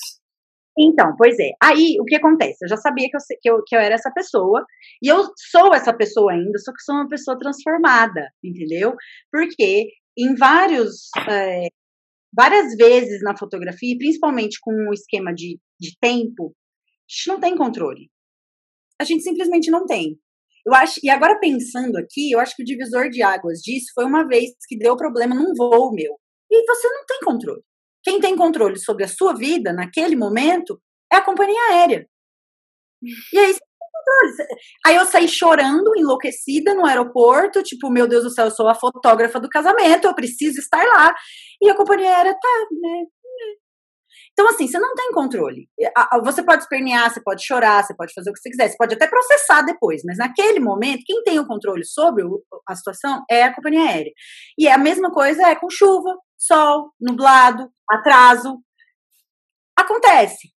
[0.79, 1.51] Então, pois é.
[1.61, 2.63] Aí, o que acontece?
[2.63, 4.63] Eu já sabia que eu, que, eu, que eu era essa pessoa,
[5.01, 8.95] e eu sou essa pessoa ainda, só que sou uma pessoa transformada, entendeu?
[9.31, 11.09] Porque em vários.
[11.29, 11.67] É,
[12.35, 17.57] várias vezes na fotografia, principalmente com o esquema de, de tempo, a gente não tem
[17.57, 18.11] controle.
[18.99, 20.19] A gente simplesmente não tem.
[20.65, 24.05] Eu acho, e agora pensando aqui, eu acho que o divisor de águas disso foi
[24.05, 26.13] uma vez que deu problema num voo meu.
[26.51, 27.63] E você não tem controle.
[28.07, 30.79] Quem tem controle sobre a sua vida naquele momento
[31.11, 32.07] é a companhia aérea.
[33.33, 33.53] E aí
[34.85, 38.73] Aí eu saí chorando, enlouquecida no aeroporto, tipo, meu Deus do céu, eu sou a
[38.73, 41.13] fotógrafa do casamento, eu preciso estar lá.
[41.61, 43.03] E a companhia aérea tá, né?
[44.31, 45.67] Então, assim, você não tem controle.
[46.23, 48.95] Você pode espernear, você pode chorar, você pode fazer o que você quiser, você pode
[48.95, 52.23] até processar depois, mas naquele momento, quem tem o controle sobre
[52.69, 54.11] a situação é a companhia aérea.
[54.57, 58.59] E a mesma coisa é com chuva, sol, nublado, atraso.
[59.77, 60.49] Acontece.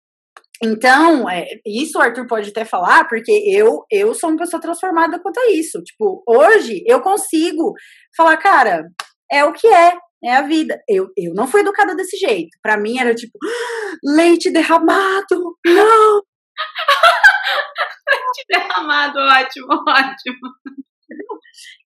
[0.61, 5.19] Então, é, isso o Arthur pode até falar, porque eu eu sou uma pessoa transformada
[5.19, 5.81] quanto a isso.
[5.83, 7.73] Tipo, hoje eu consigo
[8.15, 8.83] falar, cara,
[9.31, 10.77] é o que é, é a vida.
[10.87, 12.49] Eu, eu não fui educada desse jeito.
[12.61, 16.21] Para mim era tipo, ah, leite derramado, não!
[18.09, 20.49] leite derramado, ótimo, ótimo.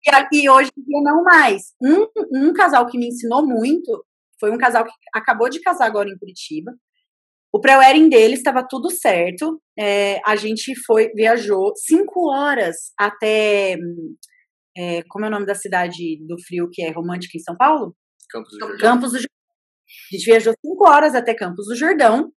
[0.07, 1.73] E, e hoje em dia não mais.
[1.81, 4.05] Um, um casal que me ensinou muito
[4.39, 6.73] foi um casal que acabou de casar agora em Curitiba.
[7.53, 9.63] O pré-wedding dele estava tudo certo.
[9.79, 13.77] É, a gente foi, viajou cinco horas até.
[14.77, 17.95] É, como é o nome da cidade do frio que é romântica em São Paulo?
[18.31, 18.79] Campos do Jordão.
[18.79, 19.37] Campos do Jordão.
[20.11, 22.33] A gente viajou cinco horas até Campos do Jordão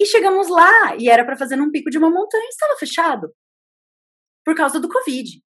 [0.00, 3.28] e chegamos lá e era para fazer num pico de uma montanha e estava fechado
[4.44, 5.42] por causa do Covid.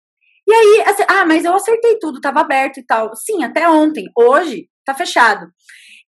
[0.47, 3.15] E aí, assim, ah, mas eu acertei tudo, estava aberto e tal.
[3.17, 4.07] Sim, até ontem.
[4.17, 5.47] Hoje tá fechado.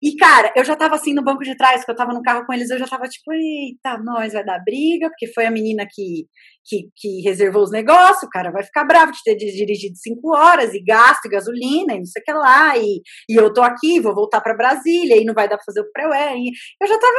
[0.00, 2.46] E, cara, eu já tava assim no banco de trás, que eu tava no carro
[2.46, 5.84] com eles, eu já tava tipo, eita, nós vai dar briga, porque foi a menina
[5.90, 6.26] que,
[6.64, 10.72] que, que reservou os negócios, o cara vai ficar bravo de ter dirigido cinco horas
[10.72, 13.98] e gasto e gasolina e não sei o que lá, e, e eu tô aqui,
[13.98, 16.04] vou voltar para Brasília e não vai dar pra fazer o pré
[16.80, 17.16] Eu já tava,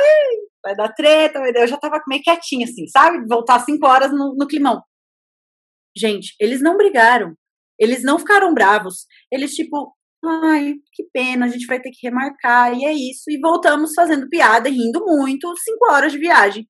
[0.64, 3.26] vai dar treta, eu já tava meio quietinha assim, sabe?
[3.28, 4.82] Voltar cinco horas no, no climão.
[6.00, 7.34] Gente, eles não brigaram.
[7.80, 9.06] Eles não ficaram bravos.
[9.32, 13.30] Eles, tipo, ai, que pena, a gente vai ter que remarcar, e é isso.
[13.30, 16.68] E voltamos fazendo piada, rindo muito, cinco horas de viagem.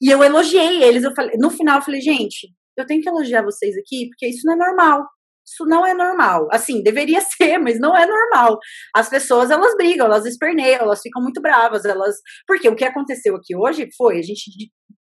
[0.00, 3.42] E eu elogiei eles, eu falei, no final eu falei, gente, eu tenho que elogiar
[3.42, 5.06] vocês aqui, porque isso não é normal.
[5.46, 6.48] Isso não é normal.
[6.50, 8.58] Assim, deveria ser, mas não é normal.
[8.94, 12.16] As pessoas, elas brigam, elas esperneiam, elas ficam muito bravas, elas...
[12.46, 14.50] Porque o que aconteceu aqui hoje foi, a gente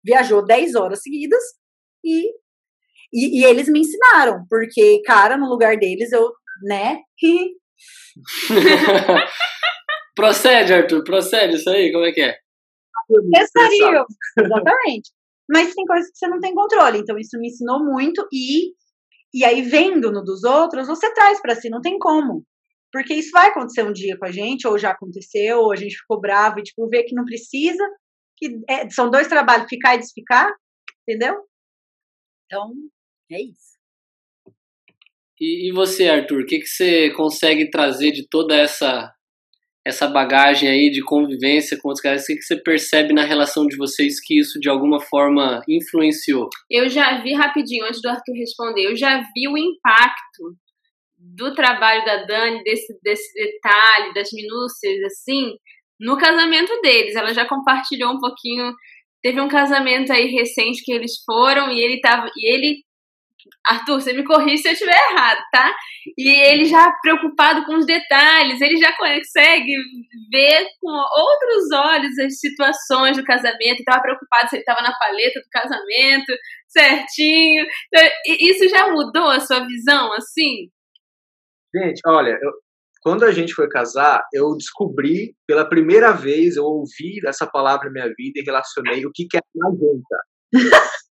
[0.04, 1.42] viajou 10 horas seguidas
[2.04, 2.32] e
[3.12, 7.00] e, e, eles me ensinaram, porque, cara, no lugar deles, eu né?
[10.14, 12.36] procede, Arthur, procede isso aí, como é que é?
[13.32, 14.04] Pensaria,
[14.38, 15.10] exatamente.
[15.48, 18.72] Mas tem coisas que você não tem controle, então isso me ensinou muito e
[19.32, 22.44] e aí vendo no dos outros, você traz para si, não tem como.
[22.92, 25.96] Porque isso vai acontecer um dia com a gente, ou já aconteceu, ou a gente
[25.96, 27.88] ficou bravo e tipo vê que não precisa,
[28.36, 30.52] que é, são dois trabalhos, ficar e desficar,
[31.06, 31.36] entendeu?
[32.46, 32.72] Então,
[33.30, 33.70] é isso.
[35.40, 39.12] E, e você, Arthur, o que, que você consegue trazer de toda essa
[39.86, 43.66] essa bagagem aí de convivência com os caras, o que, que você percebe na relação
[43.66, 46.50] de vocês que isso de alguma forma influenciou?
[46.70, 50.54] Eu já vi rapidinho, antes do Arthur responder, eu já vi o impacto
[51.18, 55.54] do trabalho da Dani, desse, desse detalhe, das minúcias, assim,
[55.98, 57.14] no casamento deles.
[57.14, 58.72] Ela já compartilhou um pouquinho.
[59.22, 62.30] Teve um casamento aí recente que eles foram e ele tava.
[62.36, 62.82] E ele
[63.66, 65.74] Arthur, você me corrige se eu estiver errado, tá?
[66.16, 69.74] E ele já preocupado com os detalhes, ele já consegue
[70.30, 75.40] ver com outros olhos as situações do casamento, estava preocupado se ele estava na paleta
[75.40, 76.32] do casamento,
[76.68, 77.66] certinho.
[77.92, 80.70] Então, isso já mudou a sua visão, assim?
[81.74, 82.52] Gente, olha, eu,
[83.02, 87.92] quando a gente foi casar, eu descobri pela primeira vez, eu ouvi essa palavra na
[87.92, 90.16] minha vida e relacionei o que, que é magenta.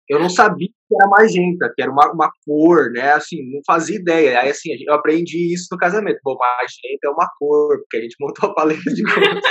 [0.07, 3.13] Eu não sabia que era magenta, que era uma, uma cor, né?
[3.13, 4.39] Assim, não fazia ideia.
[4.39, 6.19] Aí, assim, eu aprendi isso no casamento.
[6.23, 9.43] Bom, magenta é uma cor, porque a gente montou a paleta de cores.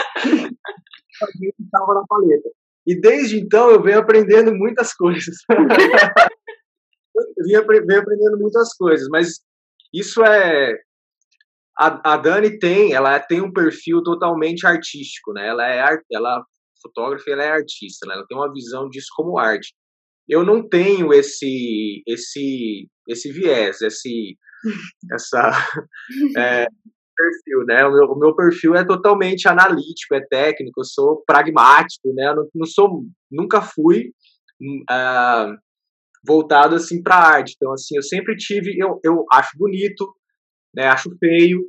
[1.60, 2.50] estava na paleta.
[2.86, 5.36] E desde então eu venho aprendendo muitas coisas.
[5.50, 9.40] eu venho aprendendo muitas coisas, mas
[9.92, 10.78] isso é
[11.76, 15.48] a, a Dani tem, ela tem um perfil totalmente artístico, né?
[15.48, 16.44] Ela é ela
[16.80, 18.14] fotógrafa, ela é artista, né?
[18.14, 19.74] Ela tem uma visão disso como arte.
[20.28, 24.36] Eu não tenho esse esse esse viés, esse
[25.12, 25.50] essa
[26.38, 26.66] é,
[27.14, 27.84] perfil, né?
[27.86, 32.28] O meu, o meu, perfil é totalmente analítico, é técnico, eu sou pragmático, né?
[32.28, 34.12] Eu não, não sou, nunca fui
[34.90, 35.56] uh,
[36.26, 37.54] voltado assim para arte.
[37.56, 40.12] Então, assim, eu sempre tive, eu, eu acho bonito,
[40.74, 40.86] né?
[40.88, 41.62] Acho feio,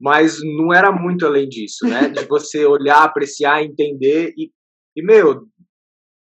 [0.00, 2.08] mas não era muito além disso, né?
[2.08, 4.50] De você olhar, apreciar, entender e,
[4.96, 5.46] e meu,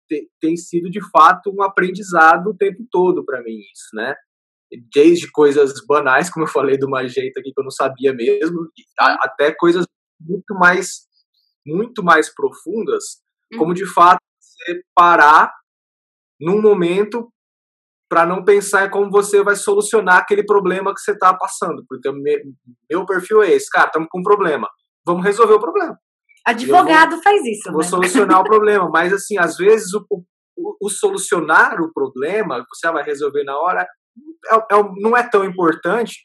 [0.09, 4.14] te, tem sido de fato um aprendizado o tempo todo para mim isso, né?
[4.94, 8.68] Desde coisas banais, como eu falei do jeito aqui que eu não sabia mesmo,
[9.23, 9.87] até coisas
[10.21, 11.07] muito mais
[11.66, 13.23] muito mais profundas,
[13.59, 15.53] como de fato você parar
[16.40, 17.31] num momento
[18.09, 21.85] para não pensar em como você vai solucionar aquele problema que você está passando.
[21.87, 22.42] Porque me,
[22.90, 24.68] meu perfil é esse, cara, estamos com um problema.
[25.07, 25.99] Vamos resolver o problema.
[26.49, 27.71] Advogado vou, faz isso.
[27.71, 27.87] Vou né?
[27.87, 33.05] solucionar o problema, mas assim, às vezes o, o, o, solucionar o problema, você vai
[33.05, 33.87] resolver na hora,
[34.51, 36.17] é, é, não é tão importante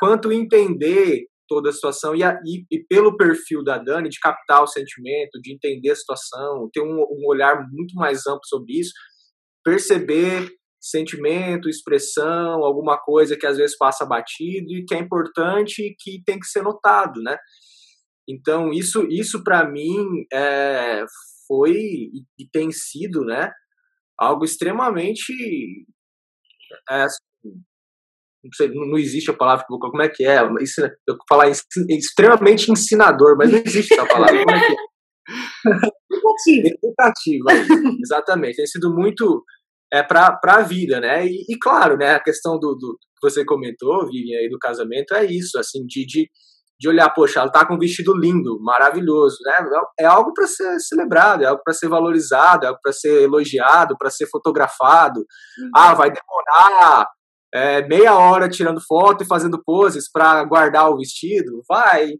[0.00, 4.62] quanto entender toda a situação e, a, e, e, pelo perfil da Dani, de captar
[4.62, 8.92] o sentimento, de entender a situação, ter um, um olhar muito mais amplo sobre isso,
[9.64, 15.94] perceber sentimento, expressão, alguma coisa que às vezes passa batido e que é importante e
[15.98, 17.36] que tem que ser notado, né?
[18.28, 21.04] Então isso isso para mim é,
[21.46, 21.72] foi
[22.38, 23.50] e tem sido, né?
[24.18, 25.32] Algo extremamente
[26.90, 27.06] é,
[28.44, 30.40] não, sei, não existe a palavra que como é que é?
[30.60, 34.44] Isso, eu falar extremamente ensinador, mas não existe essa palavra.
[34.44, 34.88] Como é que é?
[36.10, 36.78] Educativo.
[36.84, 38.56] Educativo, exatamente.
[38.56, 39.44] Tem sido muito
[39.92, 41.26] é, para a vida, né?
[41.26, 45.14] E, e, claro, né, a questão do, do que você comentou, Vivian, aí do casamento
[45.14, 46.30] é isso, assim, de, de,
[46.78, 49.68] de olhar, poxa, ela tá com um vestido lindo, maravilhoso, né?
[49.98, 53.96] É, algo para ser celebrado, é algo para ser valorizado, é algo para ser elogiado,
[53.98, 55.18] para ser fotografado.
[55.20, 55.70] Uhum.
[55.74, 57.08] Ah, vai demorar
[57.52, 61.62] é, meia hora tirando foto e fazendo poses para guardar o vestido?
[61.68, 62.12] Vai,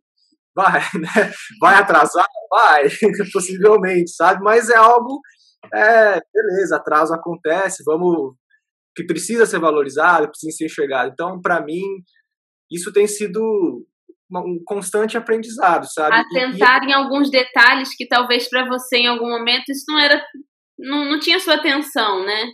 [0.57, 1.33] vai, né?
[1.61, 2.27] Vai atrasar?
[2.51, 2.89] Vai,
[3.33, 4.43] possivelmente, sabe?
[4.43, 5.21] Mas é algo
[5.73, 8.35] é, beleza, atraso acontece, vamos.
[8.97, 11.11] que precisa ser valorizado, precisa ser enxergado.
[11.13, 11.83] Então, para mim,
[12.71, 13.87] isso tem sido
[14.31, 16.17] um constante aprendizado, sabe?
[16.17, 20.23] Atentar e, em alguns detalhes que talvez para você em algum momento isso não era.
[20.79, 22.53] não, não tinha sua atenção, né?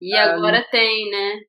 [0.00, 1.40] E é, agora tem, né?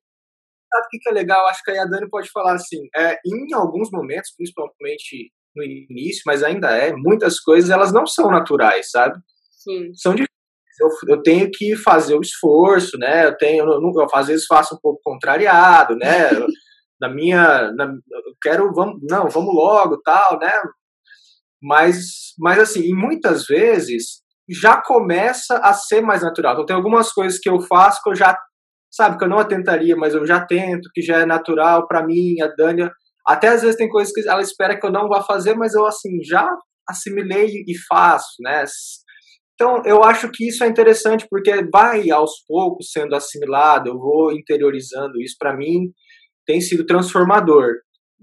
[0.72, 1.46] Sabe o que é legal?
[1.46, 2.88] Acho que aí a Dani pode falar assim.
[2.94, 8.30] É, em alguns momentos, principalmente no início, mas ainda é, muitas coisas elas não são
[8.30, 9.18] naturais, sabe?
[9.50, 9.94] Sim.
[9.94, 10.14] São
[10.78, 13.26] eu, eu tenho que fazer o esforço, né?
[13.26, 16.30] Eu tenho, eu, eu às vezes faço um pouco contrariado, né?
[17.00, 20.52] Na minha, na, eu quero, vamos, não, vamos logo, tal, né?
[21.62, 26.54] Mas, mas assim, muitas vezes já começa a ser mais natural.
[26.54, 28.38] Então tem algumas coisas que eu faço que eu já,
[28.90, 32.40] sabe, que eu não atentaria, mas eu já tento, que já é natural para mim,
[32.40, 32.90] a Dânia.
[33.26, 35.84] Até às vezes tem coisas que ela espera que eu não vá fazer, mas eu
[35.84, 36.48] assim já
[36.88, 38.64] assimilei e faço, né?
[39.54, 44.30] Então, eu acho que isso é interessante porque vai aos poucos sendo assimilado, eu vou
[44.30, 45.34] interiorizando isso.
[45.38, 45.90] Para mim,
[46.46, 47.66] tem sido transformador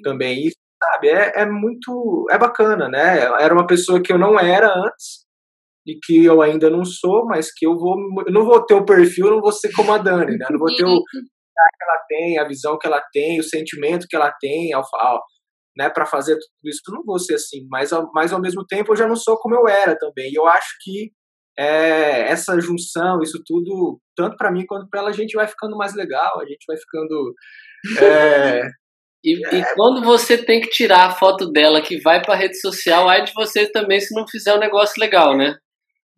[0.04, 0.48] também.
[0.48, 0.52] E,
[0.84, 2.26] sabe, é, é muito.
[2.32, 3.20] É bacana, né?
[3.40, 5.24] Era uma pessoa que eu não era antes
[5.86, 7.96] e que eu ainda não sou, mas que eu vou.
[8.26, 10.48] Eu não vou ter o perfil, não vou ser como a Dani, né?
[10.50, 14.16] Não vou ter o que ela tem, a visão que ela tem, o sentimento que
[14.16, 15.22] ela tem ao, ao
[15.78, 16.82] né, para fazer tudo isso.
[16.88, 19.56] Eu não vou ser assim, mas, mas ao mesmo tempo eu já não sou como
[19.56, 20.32] eu era também.
[20.32, 21.12] E eu acho que
[21.58, 25.78] é, essa junção, isso tudo, tanto para mim quanto para ela, a gente vai ficando
[25.78, 27.34] mais legal, a gente vai ficando.
[28.00, 28.62] É,
[29.24, 29.56] e, é...
[29.58, 33.24] e, quando você tem que tirar a foto dela que vai para rede social, aí
[33.24, 35.56] de você também se não fizer um negócio legal, né?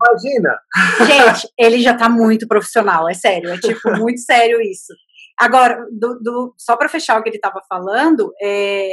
[0.02, 0.60] Imagina!
[1.08, 4.94] Gente, ele já tá muito profissional, é sério, é tipo muito sério isso.
[5.38, 8.90] Agora, do, do, só para fechar o que ele estava falando, é,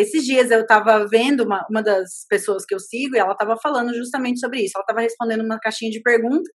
[0.00, 3.56] esses dias eu estava vendo uma, uma das pessoas que eu sigo e ela estava
[3.62, 4.72] falando justamente sobre isso.
[4.74, 6.50] Ela estava respondendo uma caixinha de pergunta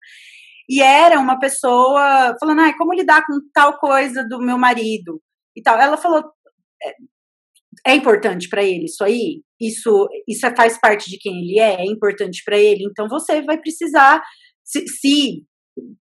[0.70, 5.22] e era uma pessoa falando, ah, como lidar com tal coisa do meu marido
[5.56, 5.80] e tal.
[5.80, 6.24] Ela falou,
[6.84, 9.42] é, é importante para ele isso aí?
[9.60, 11.82] Isso, isso faz parte de quem ele é?
[11.82, 12.84] É importante para ele?
[12.84, 14.22] Então você vai precisar,
[14.64, 15.44] se, se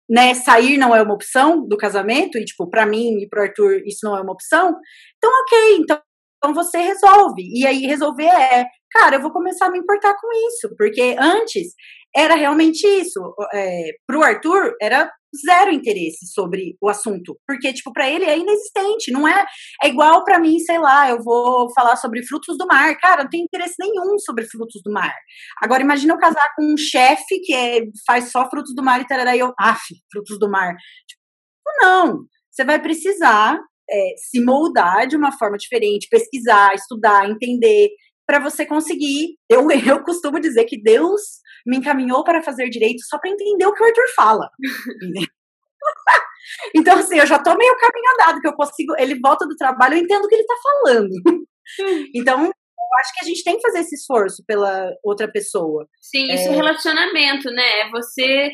[0.09, 3.81] né, sair não é uma opção do casamento, e tipo, para mim e pro Arthur
[3.85, 4.75] isso não é uma opção,
[5.17, 6.01] então ok, então
[6.39, 7.43] então você resolve.
[7.53, 11.73] E aí resolver é, cara, eu vou começar a me importar com isso, porque antes
[12.15, 13.19] era realmente isso.
[13.53, 15.11] É, pro Arthur, era
[15.45, 19.45] zero interesse sobre o assunto, porque tipo para ele é inexistente, não é
[19.83, 23.29] é igual para mim, sei lá, eu vou falar sobre frutos do mar, cara, não
[23.29, 25.13] tem interesse nenhum sobre frutos do mar.
[25.61, 29.05] Agora imagina eu casar com um chefe que é, faz só frutos do mar e
[29.05, 30.73] tal, e eu, af, frutos do mar.
[31.07, 31.21] Tipo,
[31.83, 32.19] não,
[32.51, 37.89] você vai precisar é, se moldar de uma forma diferente, pesquisar, estudar, entender,
[38.29, 39.37] para você conseguir.
[39.49, 41.21] Eu, eu costumo dizer que Deus
[41.65, 44.49] me encaminhou para fazer direito só para entender o que o Arthur fala.
[46.75, 48.93] então, assim, eu já tô meio caminho andado, que eu consigo.
[48.99, 51.09] Ele volta do trabalho, eu entendo o que ele tá falando.
[52.13, 55.87] então, eu acho que a gente tem que fazer esse esforço pela outra pessoa.
[55.99, 57.79] Sim, isso é, é relacionamento, né?
[57.81, 58.51] É você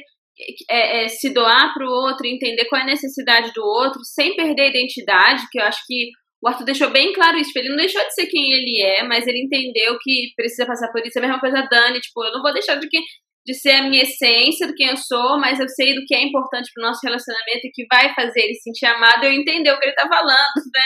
[0.69, 4.35] é, é, se doar para o outro, entender qual é a necessidade do outro, sem
[4.35, 6.11] perder a identidade, que eu acho que
[6.43, 7.51] o Arthur deixou bem claro isso.
[7.55, 11.05] Ele não deixou de ser quem ele é, mas ele entendeu que precisa passar por
[11.05, 11.17] isso.
[11.17, 12.99] É a mesma coisa a Dani, tipo, eu não vou deixar de, que,
[13.45, 16.21] de ser a minha essência, do quem eu sou, mas eu sei do que é
[16.21, 19.79] importante pro nosso relacionamento e que vai fazer ele se sentir amado eu entender o
[19.79, 20.83] que ele tá falando, né?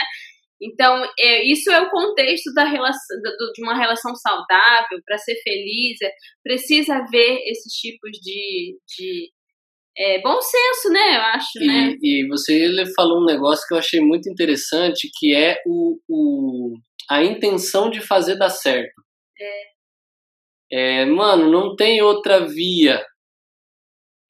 [0.62, 3.16] Então, é, isso é o contexto da relação,
[3.54, 6.12] de uma relação saudável, para ser feliz, é,
[6.44, 9.30] precisa haver esses tipos de, de
[10.00, 11.16] é, bom senso, né?
[11.16, 11.96] Eu acho, e, né?
[12.00, 16.74] E você falou um negócio que eu achei muito interessante, que é o, o
[17.10, 18.94] a intenção de fazer dar certo.
[20.72, 21.02] É.
[21.02, 23.04] é mano, não tem outra via.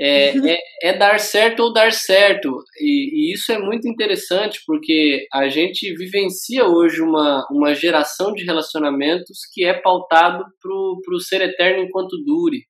[0.00, 2.64] É, é, é, dar certo ou dar certo.
[2.80, 8.44] E, e, isso é muito interessante porque a gente vivencia hoje uma, uma geração de
[8.44, 12.68] relacionamentos que é pautado pro, pro ser eterno enquanto dure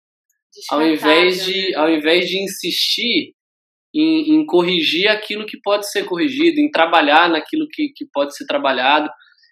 [0.70, 1.76] ao invés de, né?
[1.76, 3.34] ao invés de insistir
[3.94, 8.46] em, em, corrigir aquilo que pode ser corrigido, em trabalhar naquilo que, que pode ser
[8.46, 9.08] trabalhado.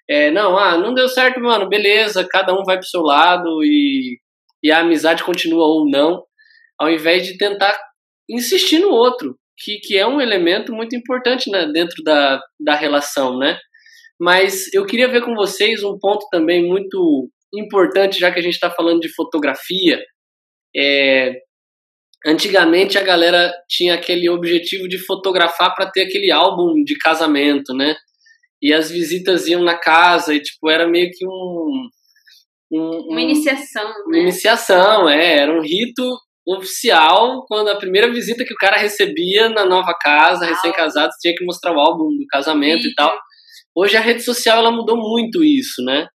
[0.09, 4.19] É, não, ah, não deu certo, mano, beleza, cada um vai pro seu lado e,
[4.63, 6.23] e a amizade continua ou não,
[6.79, 7.79] ao invés de tentar
[8.29, 13.37] insistir no outro, que, que é um elemento muito importante né, dentro da, da relação,
[13.39, 13.59] né?
[14.21, 18.55] Mas eu queria ver com vocês um ponto também muito importante, já que a gente
[18.55, 20.03] está falando de fotografia,
[20.77, 21.41] é,
[22.27, 27.97] antigamente a galera tinha aquele objetivo de fotografar para ter aquele álbum de casamento, né?
[28.61, 31.89] E as visitas iam na casa e tipo era meio que um,
[32.73, 34.21] um uma iniciação, uma né?
[34.21, 36.03] iniciação, é, era um rito
[36.47, 41.35] oficial quando a primeira visita que o cara recebia na nova casa, ah, recém-casado, tinha
[41.35, 43.15] que mostrar o álbum do casamento e tal.
[43.75, 46.09] Hoje a rede social ela mudou muito isso, né?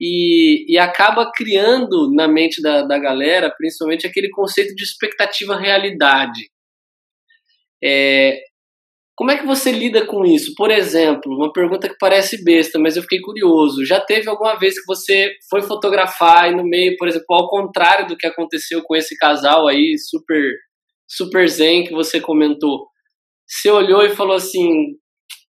[0.00, 6.50] E, e acaba criando na mente da, da galera, principalmente, aquele conceito de expectativa-realidade.
[7.84, 8.40] É,
[9.20, 10.54] como é que você lida com isso?
[10.56, 13.84] Por exemplo, uma pergunta que parece besta, mas eu fiquei curioso.
[13.84, 18.06] Já teve alguma vez que você foi fotografar e no meio, por exemplo, ao contrário
[18.06, 20.42] do que aconteceu com esse casal aí, super,
[21.06, 22.86] super zen que você comentou,
[23.46, 24.96] você olhou e falou assim: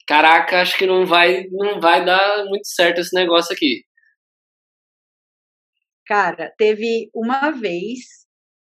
[0.07, 3.83] "Caraca, acho que não vai, não vai dar muito certo esse negócio aqui".
[6.10, 8.00] Cara, teve uma vez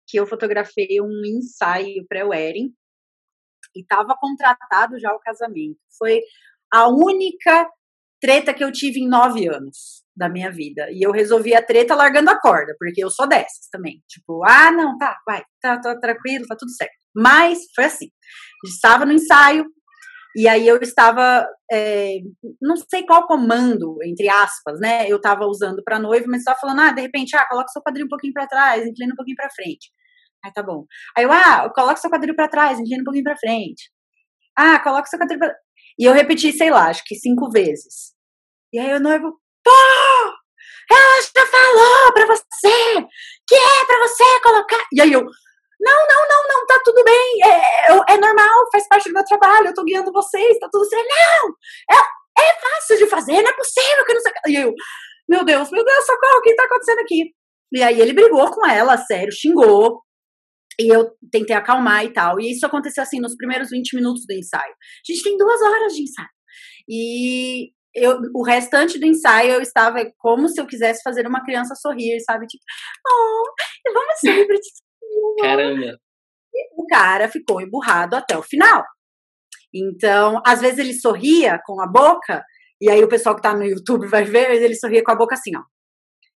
[0.08, 2.72] que eu fotografei um ensaio pré-wedding
[3.76, 5.78] e estava contratado já o casamento.
[5.98, 6.22] Foi
[6.72, 7.68] a única
[8.18, 10.90] treta que eu tive em nove anos da minha vida.
[10.90, 14.02] E eu resolvi a treta largando a corda, porque eu sou dessas também.
[14.08, 16.94] Tipo, ah, não, tá, vai, tá, tá tranquilo, tá tudo certo.
[17.14, 18.08] Mas foi assim.
[18.64, 19.66] Estava no ensaio,
[20.36, 22.18] e aí eu estava, é,
[22.60, 25.08] não sei qual comando, entre aspas, né?
[25.08, 28.06] Eu estava usando para noiva, mas estava falando, ah, de repente, ah, coloca seu quadril
[28.06, 29.90] um pouquinho para trás, inclina um pouquinho para frente.
[30.44, 30.84] Aí tá bom.
[31.16, 33.90] Aí eu, ah, coloca seu quadril para trás, inclina um pouquinho para frente.
[34.56, 35.54] Ah, coloca seu quadril pra...
[35.98, 38.12] E eu repeti, sei lá, acho que cinco vezes.
[38.72, 39.70] E aí o noivo, pô,
[40.90, 43.06] ela já falou pra você
[43.46, 44.84] que é pra você colocar.
[44.92, 45.24] E aí eu,
[45.80, 49.24] não, não, não, não, tá tudo bem, é, é, é normal, faz parte do meu
[49.24, 51.06] trabalho, eu tô guiando vocês, tá tudo certo.
[51.06, 51.48] Não,
[51.90, 54.32] é, é fácil de fazer, não é possível que não sei.
[54.48, 54.74] E eu,
[55.28, 57.34] meu Deus, meu Deus, socorro, o que tá acontecendo aqui?
[57.72, 60.02] E aí ele brigou com ela, sério, xingou.
[60.78, 62.40] E eu tentei acalmar e tal.
[62.40, 64.72] E isso aconteceu assim nos primeiros 20 minutos do ensaio.
[64.72, 66.28] A gente tem duas horas de ensaio.
[66.88, 71.74] E eu, o restante do ensaio eu estava como se eu quisesse fazer uma criança
[71.76, 72.46] sorrir, sabe?
[72.46, 72.62] Tipo,
[73.06, 74.58] oh, vamos sempre
[75.40, 75.98] Caramba.
[76.76, 78.84] O cara ficou emburrado até o final.
[79.74, 82.44] Então, às vezes ele sorria com a boca,
[82.80, 85.34] e aí o pessoal que tá no YouTube vai ver, ele sorria com a boca
[85.34, 85.62] assim, ó.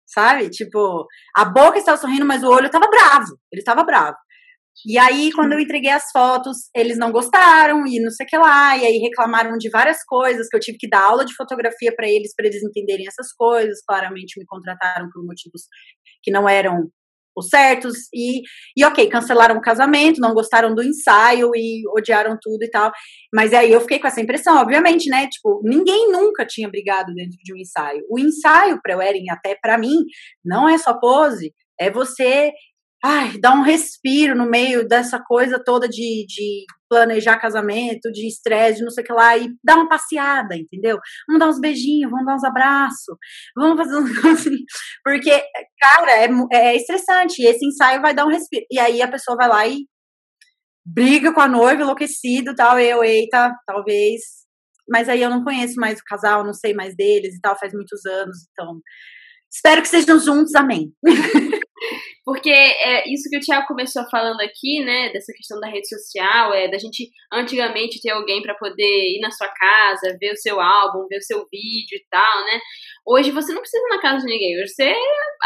[0.06, 0.50] Sabe?
[0.50, 1.06] Tipo,
[1.36, 3.38] a boca estava sorrindo, mas o olho estava bravo.
[3.50, 4.16] Ele estava bravo.
[4.86, 8.36] E aí, quando eu entreguei as fotos, eles não gostaram e não sei o que
[8.36, 11.94] lá, e aí reclamaram de várias coisas, que eu tive que dar aula de fotografia
[11.94, 13.82] para eles, para eles entenderem essas coisas.
[13.86, 15.62] Claramente me contrataram por motivos
[16.22, 16.90] que não eram
[17.36, 18.42] os certos, e,
[18.76, 22.92] e ok, cancelaram o casamento, não gostaram do ensaio e odiaram tudo e tal.
[23.32, 25.26] Mas aí eu fiquei com essa impressão, obviamente, né?
[25.28, 28.04] Tipo, ninguém nunca tinha brigado dentro de um ensaio.
[28.08, 30.04] O ensaio para o Eren, até para mim,
[30.44, 32.52] não é só pose, é você
[33.04, 36.64] ai, dar um respiro no meio dessa coisa toda de, de
[36.94, 40.98] planejar casamento, de estresse, não sei o que lá, e dar uma passeada, entendeu?
[41.26, 43.16] Vamos dar uns beijinhos, vamos dar uns abraços,
[43.56, 44.56] vamos fazer um assim,
[45.04, 45.42] porque,
[45.80, 48.64] cara, é, é estressante, e esse ensaio vai dar um respiro.
[48.70, 49.86] E aí a pessoa vai lá e
[50.86, 54.20] briga com a noiva, enlouquecido tal, eu, eita, talvez.
[54.88, 57.72] Mas aí eu não conheço mais o casal, não sei mais deles e tal, faz
[57.72, 58.80] muitos anos, então.
[59.52, 60.92] Espero que sejam juntos, amém.
[62.24, 66.54] Porque é isso que o Thiago começou falando aqui, né, dessa questão da rede social,
[66.54, 70.58] é da gente antigamente ter alguém para poder ir na sua casa, ver o seu
[70.58, 72.60] álbum, ver o seu vídeo e tal, né?
[73.06, 74.94] Hoje você não precisa ir na casa de ninguém, você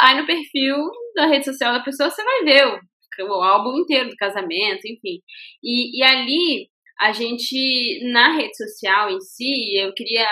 [0.01, 0.77] vai no perfil
[1.17, 5.21] da rede social da pessoa, você vai ver o, o álbum inteiro do casamento, enfim.
[5.63, 6.69] E, e ali
[7.01, 10.27] a gente, na rede social em si, eu queria.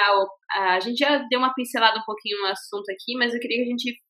[0.52, 3.64] A gente já deu uma pincelada um pouquinho no assunto aqui, mas eu queria que
[3.64, 4.05] a gente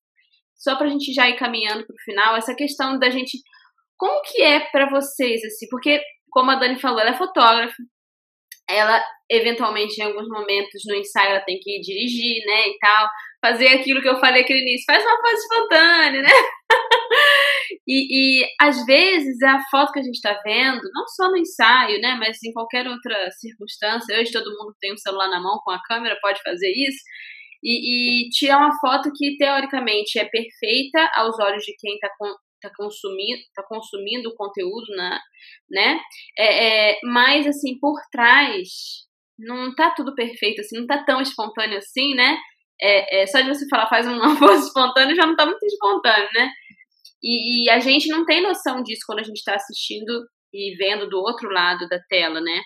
[0.56, 3.38] só para a gente já ir caminhando para o final, essa questão da gente.
[3.98, 5.66] Como que é para vocês, assim?
[5.70, 6.00] Porque,
[6.30, 7.76] como a Dani falou, ela é fotógrafa.
[8.68, 12.68] Ela, eventualmente, em alguns momentos no ensaio, ela tem que dirigir, né?
[12.68, 13.08] E tal.
[13.40, 14.84] Fazer aquilo que eu falei aqui no início.
[14.86, 16.28] Faz uma foto espontânea, né?
[17.86, 22.00] e, e, às vezes, a foto que a gente está vendo, não só no ensaio,
[22.00, 22.16] né?
[22.18, 24.18] Mas em qualquer outra circunstância.
[24.18, 27.02] Hoje todo mundo tem um celular na mão com a câmera, pode fazer isso
[27.68, 32.70] e, e uma foto que teoricamente é perfeita aos olhos de quem está com, tá
[32.76, 35.20] consumindo, tá consumindo o conteúdo, na,
[35.68, 36.00] né?
[36.38, 38.68] É, é, mas assim, por trás
[39.36, 42.38] não tá tudo perfeito, assim, não tá tão espontâneo assim, né?
[42.80, 46.28] É, é só de você falar faz uma voz espontânea já não tá muito espontâneo,
[46.34, 46.50] né?
[47.22, 51.08] E, e a gente não tem noção disso quando a gente está assistindo e vendo
[51.08, 52.60] do outro lado da tela, né?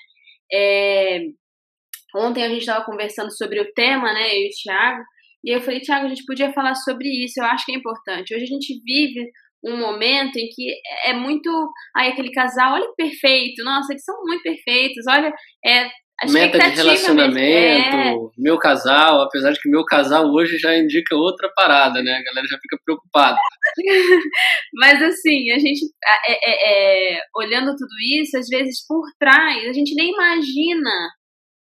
[2.17, 5.03] Ontem a gente estava conversando sobre o tema, né, eu e o Thiago,
[5.45, 8.35] e eu falei, Thiago, a gente podia falar sobre isso, eu acho que é importante.
[8.35, 9.31] Hoje a gente vive
[9.65, 10.73] um momento em que
[11.07, 11.51] é muito.
[11.97, 15.33] Ai, aquele casal, olha que perfeito, nossa, eles são muito perfeitos, olha,
[15.65, 15.89] é.
[16.23, 18.15] A Meta de relacionamento, é...
[18.37, 22.13] meu casal, apesar de que meu casal hoje já indica outra parada, né?
[22.13, 23.39] A galera já fica preocupada.
[24.75, 25.81] Mas assim, a gente
[26.29, 30.91] é, é, é, olhando tudo isso, às vezes por trás, a gente nem imagina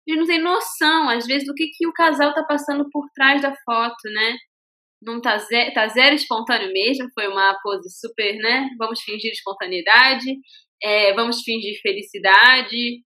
[0.08, 3.42] gente não tem noção, às vezes, do que, que o casal tá passando por trás
[3.42, 4.38] da foto, né?
[5.02, 5.38] Não tá,
[5.74, 8.68] tá zero espontâneo mesmo, foi uma pose super, né?
[8.78, 10.26] Vamos fingir espontaneidade,
[10.82, 13.02] é, vamos fingir felicidade.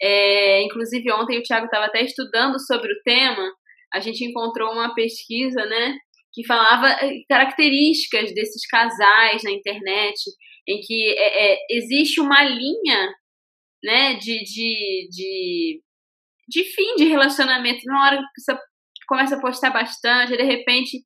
[0.00, 3.52] É, inclusive, ontem o Thiago estava até estudando sobre o tema,
[3.92, 5.96] a gente encontrou uma pesquisa, né?
[6.32, 10.20] Que falava eh, características desses casais na internet,
[10.66, 13.14] em que é, é existe uma linha
[13.84, 15.80] né, de, de, de
[16.48, 17.80] de fim de relacionamento.
[17.84, 18.56] Na hora que você
[19.06, 21.02] começa a postar bastante, de repente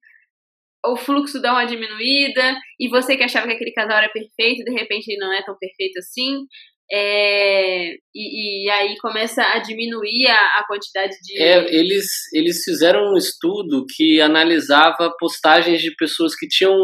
[0.86, 4.72] o fluxo dá uma diminuída, e você que achava que aquele casal era perfeito, de
[4.72, 6.46] repente ele não é tão perfeito assim.
[6.90, 11.38] É, e, e, aí começa a diminuir a, a quantidade de.
[11.38, 16.74] É, eles, eles fizeram um estudo que analisava postagens de pessoas que tinham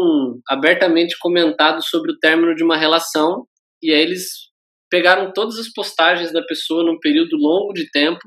[0.47, 3.47] abertamente comentado sobre o término de uma relação,
[3.81, 4.27] e aí eles
[4.91, 8.19] pegaram todas as postagens da pessoa num período longo de tempo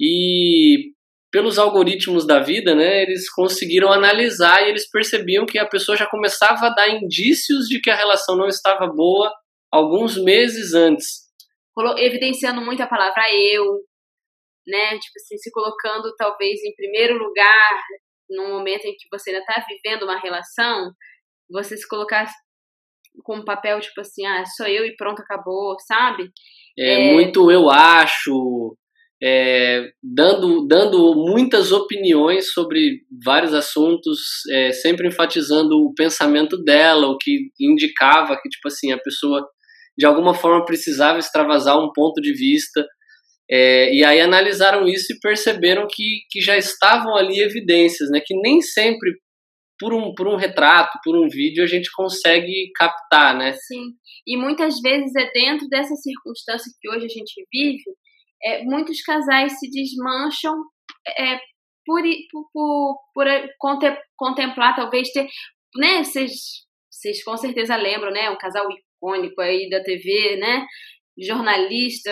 [0.00, 0.92] e
[1.30, 6.06] pelos algoritmos da vida, né, eles conseguiram analisar e eles percebiam que a pessoa já
[6.06, 9.32] começava a dar indícios de que a relação não estava boa
[9.70, 11.26] alguns meses antes.
[11.98, 13.22] Evidenciando muito a palavra
[13.52, 13.64] eu,
[14.66, 17.82] né, tipo assim, se colocando talvez em primeiro lugar
[18.30, 20.90] no momento em que você ainda está vivendo uma relação,
[21.50, 22.26] você se colocar
[23.22, 26.30] com um papel tipo assim, ah, sou eu e pronto, acabou, sabe?
[26.78, 27.12] É, é...
[27.12, 28.76] muito eu acho,
[29.22, 34.20] é, dando, dando muitas opiniões sobre vários assuntos,
[34.52, 39.46] é, sempre enfatizando o pensamento dela, o que indicava que, tipo assim, a pessoa
[39.98, 42.86] de alguma forma precisava extravasar um ponto de vista.
[43.50, 48.20] É, e aí analisaram isso e perceberam que, que já estavam ali evidências, né?
[48.24, 49.12] Que nem sempre
[49.78, 53.52] por um, por um retrato, por um vídeo, a gente consegue captar, né?
[53.52, 53.92] Sim.
[54.26, 57.82] E muitas vezes é dentro dessa circunstância que hoje a gente vive
[58.42, 60.54] é, muitos casais se desmancham
[61.18, 61.38] é,
[61.84, 63.26] por, por, por,
[63.60, 65.28] por contemplar, talvez ter.
[65.76, 66.32] Né, vocês,
[66.90, 68.30] vocês com certeza lembram, né?
[68.30, 70.66] Um casal icônico aí da TV, né?
[71.18, 72.10] Jornalista,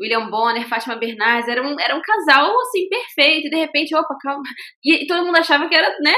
[0.00, 4.16] William Bonner, Fátima Bernardes, era um, era um casal assim perfeito, e de repente, opa,
[4.20, 4.42] calma.
[4.84, 6.14] E, e todo mundo achava que era, né?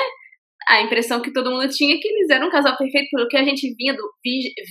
[0.68, 3.36] A impressão que todo mundo tinha é que eles eram um casal perfeito pelo que
[3.36, 4.02] a gente via do,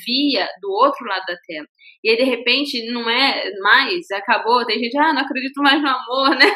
[0.06, 1.68] via do outro lado da tela.
[2.04, 4.66] E aí, de repente, não é mais, acabou.
[4.66, 6.52] Tem gente, ah, não acredito mais no amor, né?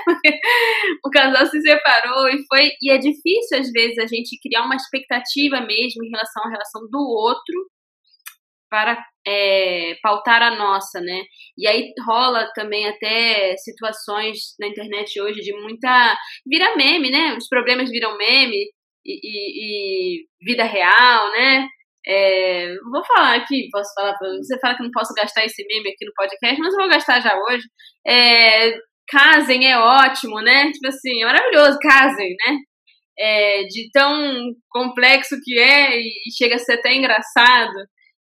[1.06, 2.70] o casal se separou e foi.
[2.82, 6.82] E é difícil, às vezes, a gente criar uma expectativa mesmo em relação à relação
[6.92, 7.56] do outro
[8.70, 11.24] para é, pautar a nossa, né?
[11.58, 16.16] E aí rola também até situações na internet hoje de muita.
[16.46, 17.36] vira meme, né?
[17.36, 18.66] Os problemas viram meme
[19.10, 21.68] e, e, e vida real, né?
[22.08, 26.06] É, vou falar aqui, posso falar você fala que não posso gastar esse meme aqui
[26.06, 27.64] no podcast, mas eu vou gastar já hoje.
[28.08, 28.72] É,
[29.08, 30.72] casem é ótimo, né?
[30.72, 32.58] Tipo assim, é maravilhoso, casem, né?
[33.20, 37.74] É, de tão complexo que é e chega a ser até engraçado.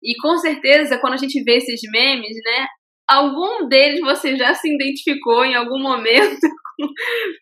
[0.03, 2.67] E com certeza, quando a gente vê esses memes, né?
[3.09, 6.39] Algum deles você já se identificou em algum momento
[6.77, 6.88] com,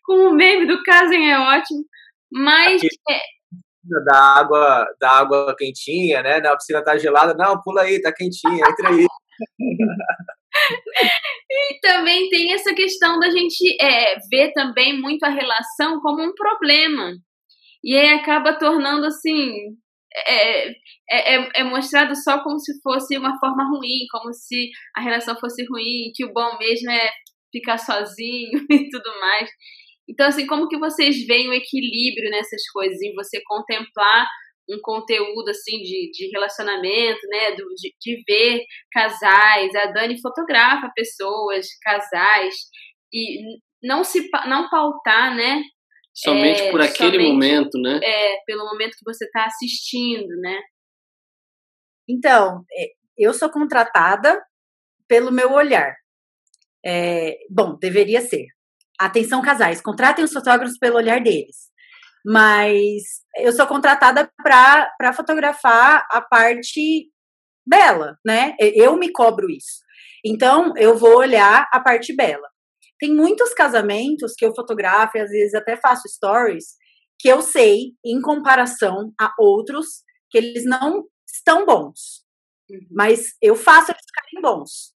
[0.04, 1.84] com o meme do Casem é ótimo.
[2.32, 2.82] Mas.
[3.84, 4.04] É...
[4.04, 6.36] Da água, da água quentinha, né?
[6.38, 7.34] A piscina tá gelada.
[7.34, 9.06] Não, pula aí, tá quentinha, entra aí.
[11.50, 16.34] e também tem essa questão da gente é, ver também muito a relação como um
[16.34, 17.12] problema.
[17.82, 19.76] E aí acaba tornando assim
[20.16, 20.74] é, é,
[21.10, 25.64] é, é, mostrado só como se fosse uma forma ruim, como se a relação fosse
[25.66, 27.10] ruim, que o bom mesmo é
[27.52, 29.50] ficar sozinho e tudo mais.
[30.08, 34.26] Então, assim, como que vocês veem o equilíbrio nessas coisas, em você contemplar
[34.68, 40.90] um conteúdo, assim, de, de relacionamento, né, do, de, de ver casais, a Dani fotografa
[40.94, 42.54] pessoas, casais,
[43.12, 43.40] e
[43.82, 45.62] não se não pautar, né,
[46.16, 47.98] Somente é, por aquele somente, momento, né?
[48.00, 50.60] É, pelo momento que você está assistindo, né?
[52.08, 52.86] Então, é,
[53.18, 54.40] eu sou contratada
[55.08, 55.92] pelo meu olhar.
[56.86, 58.46] É, bom, deveria ser.
[58.98, 61.72] Atenção, casais, contratem os fotógrafos pelo olhar deles.
[62.24, 63.02] Mas
[63.36, 67.10] eu sou contratada para fotografar a parte
[67.66, 68.54] bela, né?
[68.58, 69.82] Eu me cobro isso.
[70.24, 72.48] Então, eu vou olhar a parte bela.
[72.98, 76.64] Tem muitos casamentos que eu fotografo e às vezes até faço stories
[77.18, 82.24] que eu sei, em comparação a outros, que eles não estão bons.
[82.70, 82.86] Uhum.
[82.90, 84.94] Mas eu faço eles ficarem bons.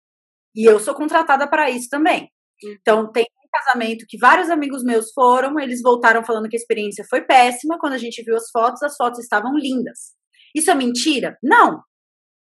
[0.54, 2.30] E eu sou contratada para isso também.
[2.62, 2.76] Uhum.
[2.80, 7.22] Então, tem casamento que vários amigos meus foram, eles voltaram falando que a experiência foi
[7.22, 7.78] péssima.
[7.78, 10.12] Quando a gente viu as fotos, as fotos estavam lindas.
[10.54, 11.36] Isso é mentira?
[11.42, 11.80] Não.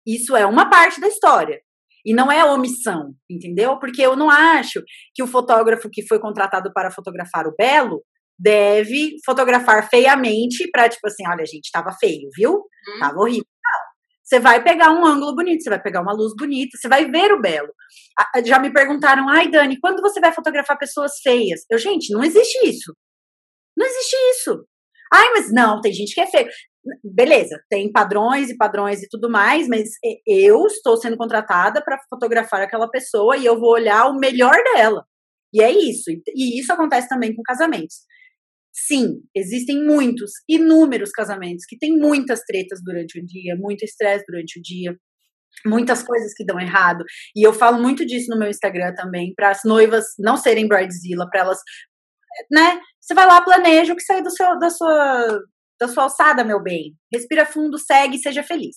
[0.06, 1.60] Isso é uma parte da história.
[2.04, 3.78] E não é omissão, entendeu?
[3.78, 4.82] Porque eu não acho
[5.14, 8.02] que o fotógrafo que foi contratado para fotografar o belo
[8.38, 12.52] deve fotografar feiamente para, tipo assim, olha, gente, tava feio, viu?
[12.54, 12.98] Hum.
[12.98, 13.44] Tava horrível.
[14.30, 17.32] Você vai pegar um ângulo bonito, você vai pegar uma luz bonita, você vai ver
[17.32, 17.72] o belo.
[18.46, 21.62] Já me perguntaram, ai, Dani, quando você vai fotografar pessoas feias?
[21.68, 22.94] Eu, gente, não existe isso.
[23.76, 24.64] Não existe isso.
[25.12, 26.48] Ai, mas não, tem gente que é feio
[27.04, 29.90] beleza, tem padrões e padrões e tudo mais, mas
[30.26, 35.04] eu estou sendo contratada para fotografar aquela pessoa e eu vou olhar o melhor dela.
[35.52, 36.10] E é isso.
[36.10, 37.96] E isso acontece também com casamentos.
[38.72, 44.58] Sim, existem muitos, inúmeros casamentos que têm muitas tretas durante o dia, muito estresse durante
[44.58, 44.96] o dia,
[45.66, 47.04] muitas coisas que dão errado.
[47.36, 51.28] E eu falo muito disso no meu Instagram também, para as noivas não serem bridezilla,
[51.28, 51.58] para elas,
[52.50, 52.80] né?
[53.00, 55.40] Você vai lá, planeja o que sai do seu, da sua
[55.80, 56.94] da sua alçada, meu bem.
[57.12, 58.76] Respira fundo, segue e seja feliz.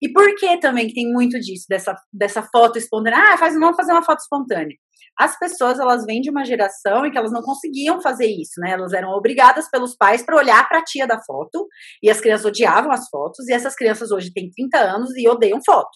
[0.00, 3.18] E por que também que tem muito disso, dessa, dessa foto espontânea?
[3.18, 4.76] Ah, faz, vamos fazer uma foto espontânea.
[5.18, 8.72] As pessoas, elas vêm de uma geração em que elas não conseguiam fazer isso, né?
[8.72, 11.66] Elas eram obrigadas pelos pais para olhar para a tia da foto,
[12.02, 15.60] e as crianças odiavam as fotos, e essas crianças hoje têm 30 anos e odeiam
[15.64, 15.90] foto.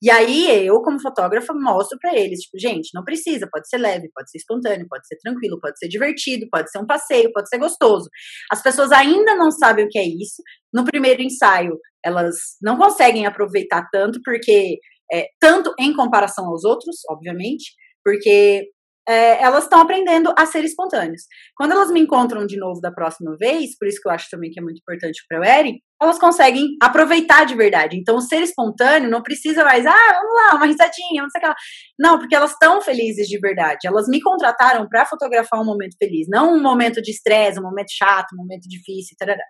[0.00, 4.08] E aí eu, como fotógrafa, mostro para eles, tipo, gente, não precisa, pode ser leve,
[4.14, 7.58] pode ser espontâneo, pode ser tranquilo, pode ser divertido, pode ser um passeio, pode ser
[7.58, 8.08] gostoso.
[8.50, 10.40] As pessoas ainda não sabem o que é isso.
[10.72, 14.78] No primeiro ensaio, elas não conseguem aproveitar tanto, porque
[15.12, 17.72] é, tanto em comparação aos outros, obviamente,
[18.08, 18.70] porque
[19.06, 21.22] é, elas estão aprendendo a ser espontâneas.
[21.54, 24.50] Quando elas me encontram de novo da próxima vez, por isso que eu acho também
[24.50, 27.98] que é muito importante para o Eri, elas conseguem aproveitar de verdade.
[27.98, 31.48] Então, ser espontâneo não precisa mais, ah, vamos lá, uma risadinha, não sei o que
[31.48, 31.54] lá.
[31.98, 33.86] Não, porque elas estão felizes de verdade.
[33.86, 37.90] Elas me contrataram para fotografar um momento feliz, não um momento de estresse, um momento
[37.92, 39.44] chato, um momento difícil, tarará.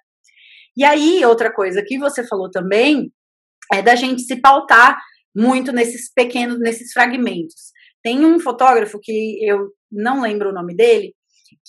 [0.77, 3.13] E aí, outra coisa que você falou também
[3.73, 4.99] é da gente se pautar
[5.37, 7.78] muito nesses pequenos, nesses fragmentos.
[8.03, 11.15] Tem um fotógrafo que eu não lembro o nome dele,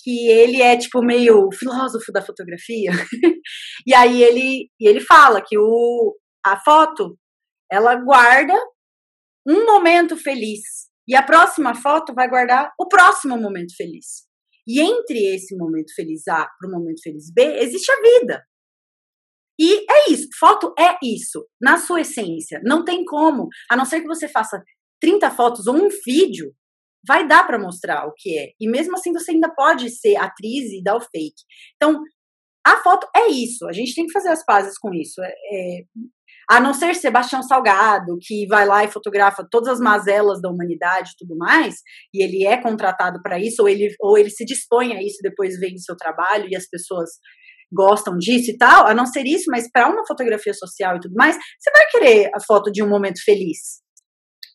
[0.02, 2.90] que ele é tipo meio filósofo da fotografia.
[3.86, 7.16] e aí ele, ele fala que o, a foto
[7.70, 8.54] ela guarda
[9.46, 10.60] um momento feliz
[11.08, 14.28] e a próxima foto vai guardar o próximo momento feliz.
[14.66, 18.44] E entre esse momento feliz A para o momento feliz B existe a vida.
[19.58, 22.60] E é isso, foto é isso, na sua essência.
[22.64, 24.62] Não tem como, a não ser que você faça
[25.00, 26.52] 30 fotos ou um vídeo,
[27.06, 28.50] vai dar para mostrar o que é.
[28.60, 31.42] E mesmo assim você ainda pode ser atriz e dar o fake.
[31.76, 32.00] Então,
[32.66, 35.22] a foto é isso, a gente tem que fazer as pazes com isso.
[35.22, 35.82] É, é,
[36.50, 41.10] a não ser Sebastião Salgado, que vai lá e fotografa todas as mazelas da humanidade
[41.10, 41.76] e tudo mais,
[42.12, 45.28] e ele é contratado para isso, ou ele, ou ele se dispõe a isso e
[45.28, 47.08] depois vende seu trabalho e as pessoas
[47.72, 51.14] gostam disso e tal, a não ser isso, mas para uma fotografia social e tudo
[51.14, 53.80] mais, você vai querer a foto de um momento feliz.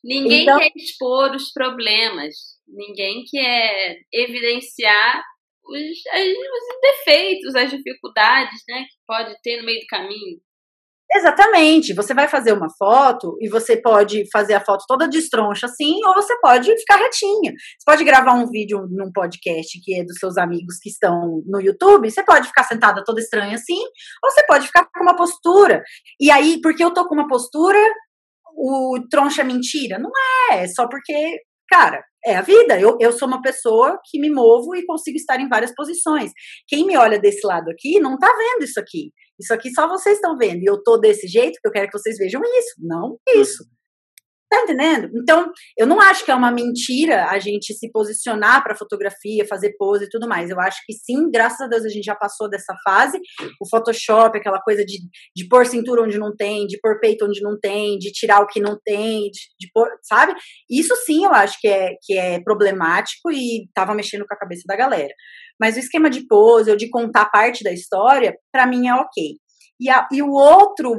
[0.06, 2.36] Ninguém então, quer expor os problemas,
[2.68, 5.24] ninguém quer evidenciar
[5.66, 10.40] os, os defeitos, as dificuldades né, que pode ter no meio do caminho.
[11.14, 11.94] Exatamente.
[11.94, 15.96] Você vai fazer uma foto e você pode fazer a foto toda de estroncha assim,
[16.06, 17.52] ou você pode ficar retinha.
[17.52, 21.62] Você pode gravar um vídeo num podcast que é dos seus amigos que estão no
[21.62, 23.80] YouTube, você pode ficar sentada toda estranha assim,
[24.24, 25.82] ou você pode ficar com uma postura.
[26.20, 27.80] E aí, porque eu tô com uma postura,
[28.56, 30.00] o troncha é mentira?
[30.00, 30.12] Não
[30.52, 31.40] é, é só porque,
[31.70, 32.80] cara, é a vida.
[32.80, 36.32] Eu, eu sou uma pessoa que me movo e consigo estar em várias posições.
[36.68, 39.12] Quem me olha desse lado aqui não tá vendo isso aqui.
[39.40, 40.62] Isso aqui só vocês estão vendo.
[40.62, 43.64] E eu tô desse jeito que eu quero que vocês vejam isso, não isso.
[44.56, 45.10] Tá entendendo?
[45.14, 49.76] Então, eu não acho que é uma mentira a gente se posicionar para fotografia, fazer
[49.78, 50.50] pose e tudo mais.
[50.50, 53.20] Eu acho que sim, graças a Deus a gente já passou dessa fase.
[53.62, 54.98] O Photoshop, aquela coisa de,
[55.36, 58.48] de pôr cintura onde não tem, de pôr peito onde não tem, de tirar o
[58.48, 60.34] que não tem, de, de pôr, sabe?
[60.70, 64.64] Isso sim eu acho que é, que é problemático e tava mexendo com a cabeça
[64.66, 65.14] da galera.
[65.60, 69.36] Mas o esquema de pose ou de contar parte da história, para mim é ok.
[69.82, 70.98] E, a, e o outro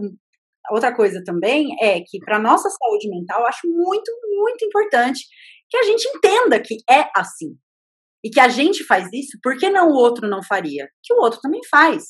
[0.71, 5.21] outra coisa também é que para nossa saúde mental, eu acho muito, muito importante
[5.69, 7.57] que a gente entenda que é assim.
[8.25, 10.89] E que a gente faz isso, por que não o outro não faria?
[11.01, 12.03] Que o outro também faz.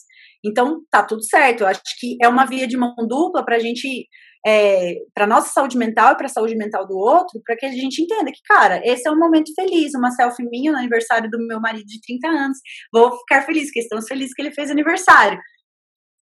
[0.42, 1.60] Então, tá tudo certo.
[1.60, 4.06] Eu acho que é uma via de mão dupla para a gente,
[4.46, 7.70] é, para nossa saúde mental e para a saúde mental do outro, para que a
[7.70, 11.38] gente entenda que, cara, esse é um momento feliz, uma selfie minha no aniversário do
[11.46, 12.58] meu marido de 30 anos.
[12.90, 15.38] Vou ficar feliz, que estamos felizes que ele fez aniversário.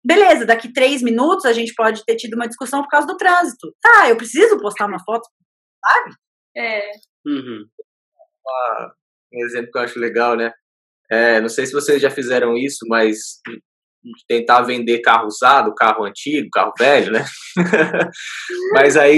[0.05, 3.73] Beleza, daqui três minutos a gente pode ter tido uma discussão por causa do trânsito.
[3.81, 5.27] Tá, eu preciso postar uma foto,
[5.85, 6.15] sabe?
[6.55, 6.91] É.
[7.25, 7.65] Uhum.
[9.33, 10.51] um exemplo que eu acho legal, né?
[11.09, 13.39] É, não sei se vocês já fizeram isso, mas
[14.27, 17.23] tentar vender carro usado, carro antigo, carro velho, né?
[18.73, 19.17] mas aí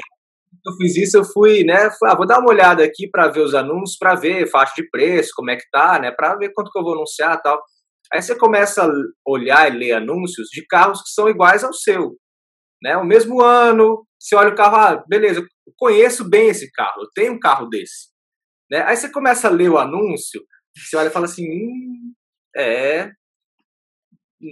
[0.65, 1.89] eu fiz isso, eu fui, né?
[1.91, 4.89] Fui, ah, vou dar uma olhada aqui para ver os anúncios, para ver faixa de
[4.89, 6.11] preço, como é que tá, né?
[6.11, 7.61] Para ver quanto que eu vou anunciar, tal.
[8.13, 8.89] Aí você começa a
[9.25, 12.17] olhar e ler anúncios de carros que são iguais ao seu.
[12.81, 12.95] Né?
[12.97, 17.09] O mesmo ano, você olha o carro, ah, beleza, eu conheço bem esse carro, eu
[17.13, 18.09] tenho um carro desse.
[18.69, 18.83] Né?
[18.83, 20.41] Aí você começa a ler o anúncio,
[20.77, 22.13] você olha e fala assim, hum,
[22.55, 23.11] é,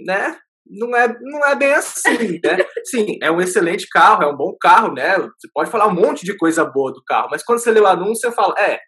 [0.06, 0.38] né?
[0.66, 2.56] Não é, não é bem assim, né?
[2.86, 5.18] Sim, é um excelente carro, é um bom carro, né?
[5.18, 7.86] Você pode falar um monte de coisa boa do carro, mas quando você lê o
[7.86, 8.80] anúncio, você fala, é,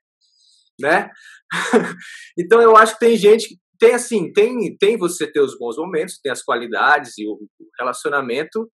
[0.80, 1.10] né?
[2.38, 6.20] então eu acho que tem gente tem assim, tem, tem você ter os bons momentos,
[6.22, 7.38] tem as qualidades e o
[7.78, 8.70] relacionamento.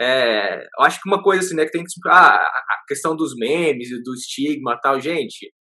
[0.00, 3.34] É, eu acho que uma coisa assim, né, que tem que ah, a questão dos
[3.36, 5.52] memes e do estigma tal, gente,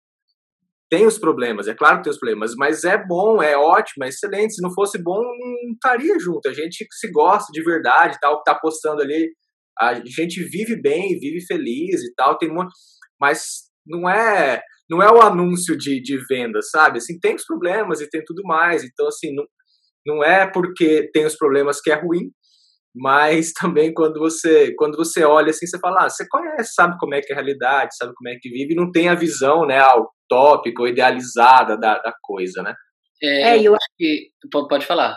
[0.91, 4.09] tem os problemas, é claro que tem os problemas, mas é bom, é ótimo, é
[4.09, 4.55] excelente.
[4.55, 6.47] Se não fosse bom, não estaria junto.
[6.49, 9.33] A gente se gosta de verdade, tal, que tá postando ali,
[9.79, 12.67] a gente vive bem, vive feliz e tal, tem um
[13.19, 14.61] mas não é
[14.93, 16.99] não é o anúncio de, de venda, sabe?
[16.99, 18.85] Assim, tem os problemas e tem tudo mais.
[18.85, 19.45] Então, assim, não,
[20.07, 22.31] não é porque tem os problemas que é ruim,
[22.95, 27.15] mas também quando você quando você olha assim, você fala, ah, você conhece, sabe como
[27.15, 29.67] é que é a realidade, sabe como é que vive, e não tem a visão,
[29.67, 29.81] né,
[30.31, 32.75] utópica ou idealizada da, da coisa, né?
[33.23, 34.31] É, é eu acho que
[34.69, 35.17] pode falar.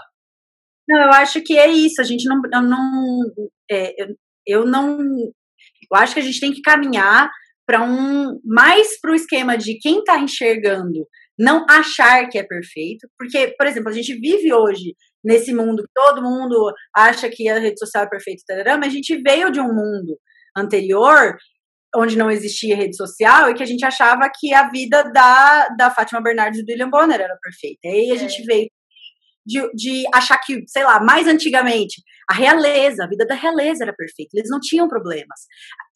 [0.88, 1.99] Não, eu acho que é isso.
[1.99, 3.34] A gente não, eu não,
[3.69, 4.15] é, eu,
[4.45, 7.28] eu não, eu acho que a gente tem que caminhar
[7.66, 11.07] para um mais para o esquema de quem está enxergando
[11.38, 15.89] não achar que é perfeito, porque, por exemplo, a gente vive hoje nesse mundo que
[15.93, 18.41] todo mundo acha que a rede social é perfeita,
[18.78, 20.18] mas a gente veio de um mundo
[20.55, 21.36] anterior
[21.95, 25.91] onde não existia rede social e que a gente achava que a vida da, da
[25.91, 27.80] Fátima Bernardes e do William Bonner era perfeita.
[27.86, 28.18] E aí a é.
[28.18, 28.68] gente veio
[29.45, 33.93] de, de achar que, sei lá, mais antigamente, a realeza, a vida da realeza era
[33.93, 35.41] perfeita, eles não tinham problemas,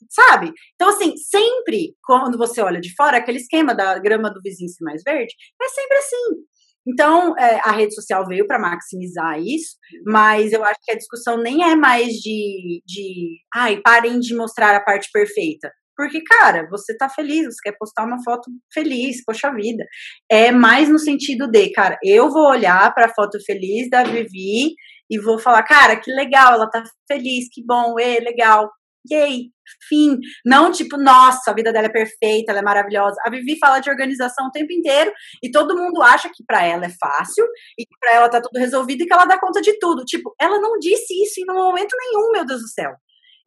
[0.10, 0.54] sabe?
[0.76, 4.84] Então, assim, sempre quando você olha de fora, aquele esquema da grama do vizinho ser
[4.84, 6.44] mais verde, é sempre assim.
[6.88, 9.76] Então, é, a rede social veio para maximizar isso,
[10.06, 14.76] mas eu acho que a discussão nem é mais de, de, ai, parem de mostrar
[14.76, 15.72] a parte perfeita.
[16.00, 19.84] Porque, cara, você tá feliz, você quer postar uma foto feliz, poxa vida.
[20.32, 24.76] É mais no sentido de, cara, eu vou olhar para a foto feliz da Vivi
[25.12, 28.70] e vou falar, cara, que legal, ela tá feliz, que bom, é legal.
[29.12, 29.48] Yay,
[29.90, 30.18] fim.
[30.46, 33.18] Não tipo, nossa, a vida dela é perfeita, ela é maravilhosa.
[33.26, 35.12] A Vivi fala de organização o tempo inteiro
[35.44, 37.44] e todo mundo acha que para ela é fácil
[37.78, 40.06] e que para ela tá tudo resolvido e que ela dá conta de tudo.
[40.06, 42.92] Tipo, ela não disse isso em momento nenhum, meu Deus do céu.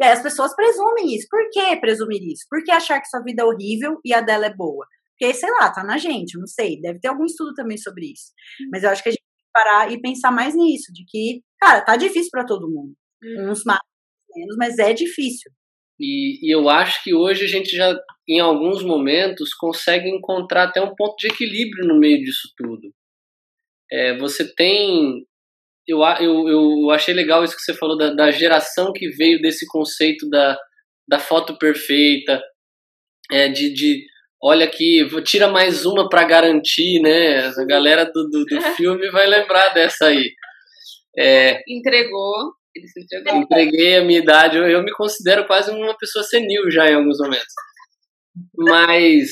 [0.03, 1.29] E aí as pessoas presumem isso.
[1.31, 2.45] Por que presumir isso?
[2.51, 4.85] Por que achar que sua vida é horrível e a dela é boa?
[5.17, 6.81] Porque, sei lá, tá na gente, não sei.
[6.81, 8.33] Deve ter algum estudo também sobre isso.
[8.61, 8.71] Hum.
[8.73, 11.41] Mas eu acho que a gente tem que parar e pensar mais nisso, de que,
[11.61, 12.93] cara, tá difícil para todo mundo.
[13.23, 13.51] Hum.
[13.51, 13.79] Uns mais,
[14.35, 15.53] menos, mas é difícil.
[16.01, 17.97] E, e, eu acho que hoje a gente já,
[18.29, 22.93] em alguns momentos, consegue encontrar até um ponto de equilíbrio no meio disso tudo.
[23.89, 25.25] É, você tem.
[25.87, 29.67] Eu, eu, eu achei legal isso que você falou da, da geração que veio desse
[29.67, 30.57] conceito da,
[31.09, 32.41] da foto perfeita,
[33.31, 34.05] é, de, de
[34.43, 37.47] olha aqui, tira mais uma para garantir, né?
[37.47, 40.33] A galera do, do, do filme vai lembrar dessa aí.
[41.19, 42.53] É, Entregou.
[42.75, 43.37] Ele se entregou.
[43.37, 44.57] Entreguei a minha idade.
[44.57, 47.53] Eu, eu me considero quase uma pessoa senil já em alguns momentos.
[48.57, 49.29] Mas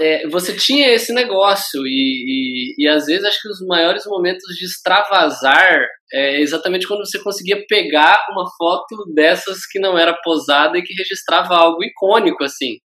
[0.00, 4.42] é, você tinha esse negócio e, e, e, às vezes acho que os maiores momentos
[4.56, 10.78] de extravasar é exatamente quando você conseguia pegar uma foto dessas que não era posada
[10.78, 12.78] e que registrava algo icônico assim.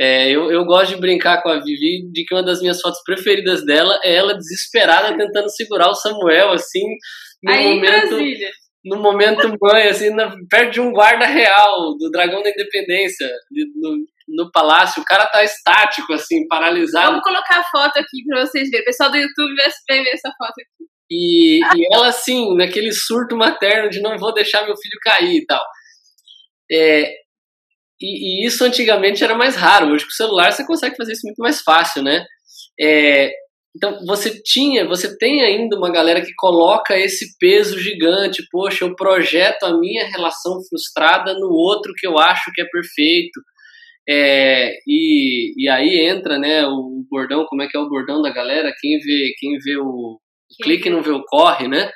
[0.00, 3.00] É, eu, eu gosto de brincar com a Vivi de que uma das minhas fotos
[3.04, 6.86] preferidas dela é ela desesperada tentando segurar o Samuel assim
[7.42, 8.16] no Aí momento
[8.84, 13.28] no momento mãe, assim, na, perto de um guarda real do Dragão da Independência,
[13.76, 13.96] no,
[14.28, 15.02] no palácio.
[15.02, 17.08] O cara tá estático, assim, paralisado.
[17.08, 18.82] Vamos colocar a foto aqui pra vocês verem.
[18.82, 20.92] O pessoal do YouTube vai ver essa foto aqui.
[21.10, 25.46] E, e ela, assim, naquele surto materno de não vou deixar meu filho cair e
[25.46, 25.62] tal.
[26.70, 27.12] É,
[28.00, 29.92] e, e, isso antigamente era mais raro.
[29.92, 32.24] Hoje com o celular você consegue fazer isso muito mais fácil, né?
[32.80, 33.30] É,
[33.74, 38.94] então, você tinha, você tem ainda uma galera que coloca esse peso gigante, poxa, eu
[38.94, 43.40] projeto a minha relação frustrada no outro que eu acho que é perfeito.
[44.08, 48.30] É, e, e aí entra, né, o bordão, como é que é o bordão da
[48.30, 48.74] galera?
[48.80, 50.18] Quem vê, quem vê o
[50.62, 51.90] clique não vê o corre, né?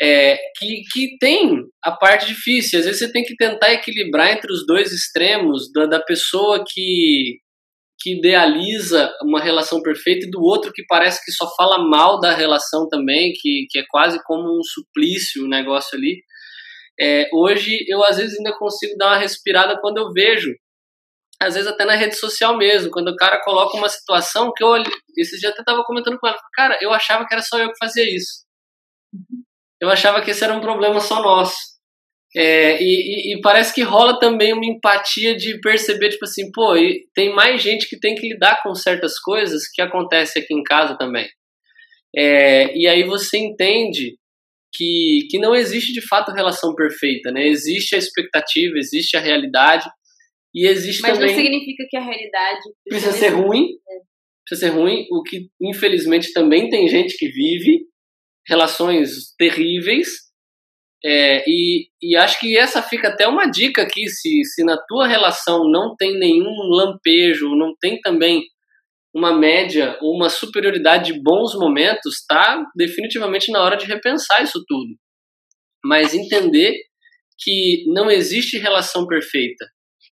[0.00, 2.78] É, que, que tem a parte difícil.
[2.78, 7.38] Às vezes você tem que tentar equilibrar entre os dois extremos da, da pessoa que
[7.98, 12.34] que idealiza uma relação perfeita e do outro que parece que só fala mal da
[12.34, 16.22] relação também, que, que é quase como um suplício o negócio ali.
[17.00, 20.54] É, hoje eu às vezes ainda consigo dar uma respirada quando eu vejo,
[21.40, 24.74] às vezes até na rede social mesmo, quando o cara coloca uma situação que eu
[25.16, 27.78] esse dia até estava comentando com ela, cara, eu achava que era só eu que
[27.78, 28.44] fazia isso.
[29.80, 31.56] Eu achava que esse era um problema só nosso.
[32.34, 36.74] É, e, e, parece que rola também uma empatia de perceber, tipo assim, pô,
[37.14, 40.98] tem mais gente que tem que lidar com certas coisas que acontecem aqui em casa
[40.98, 41.26] também.
[42.14, 44.16] É, e aí você entende
[44.74, 47.46] que, que não existe de fato relação perfeita, né?
[47.46, 49.88] Existe a expectativa, existe a realidade
[50.56, 51.28] e existe Mas também...
[51.28, 53.94] não significa que a realidade precisa, precisa ser ruim, é.
[54.48, 57.82] precisa ser ruim, o que infelizmente também tem gente que vive
[58.48, 60.08] relações terríveis
[61.04, 65.06] é, e, e acho que essa fica até uma dica aqui, se, se na tua
[65.06, 68.42] relação não tem nenhum lampejo, não tem também
[69.14, 74.64] uma média ou uma superioridade de bons momentos, tá definitivamente na hora de repensar isso
[74.66, 74.96] tudo.
[75.84, 76.74] Mas entender
[77.38, 79.66] que não existe relação perfeita,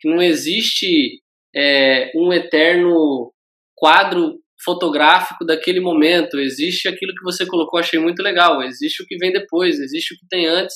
[0.06, 1.20] não existe
[1.54, 3.32] é, um eterno
[3.74, 9.16] quadro fotográfico daquele momento, existe aquilo que você colocou, achei muito legal, existe o que
[9.18, 10.74] vem depois, existe o que tem antes,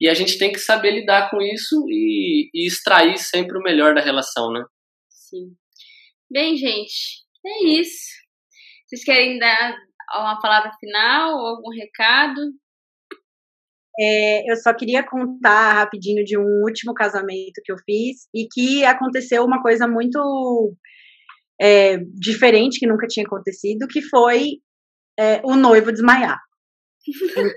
[0.00, 3.94] e a gente tem que saber lidar com isso e, e extrair sempre o melhor
[3.94, 4.64] da relação, né?
[5.08, 5.54] Sim.
[6.30, 8.10] Bem, gente, é isso.
[8.86, 9.76] Vocês querem dar
[10.14, 12.40] uma palavra final ou algum recado?
[13.98, 18.84] É, eu só queria contar rapidinho de um último casamento que eu fiz e que
[18.84, 20.74] aconteceu uma coisa muito
[21.60, 24.60] é, diferente que nunca tinha acontecido, que foi
[25.18, 26.38] é, o noivo desmaiar.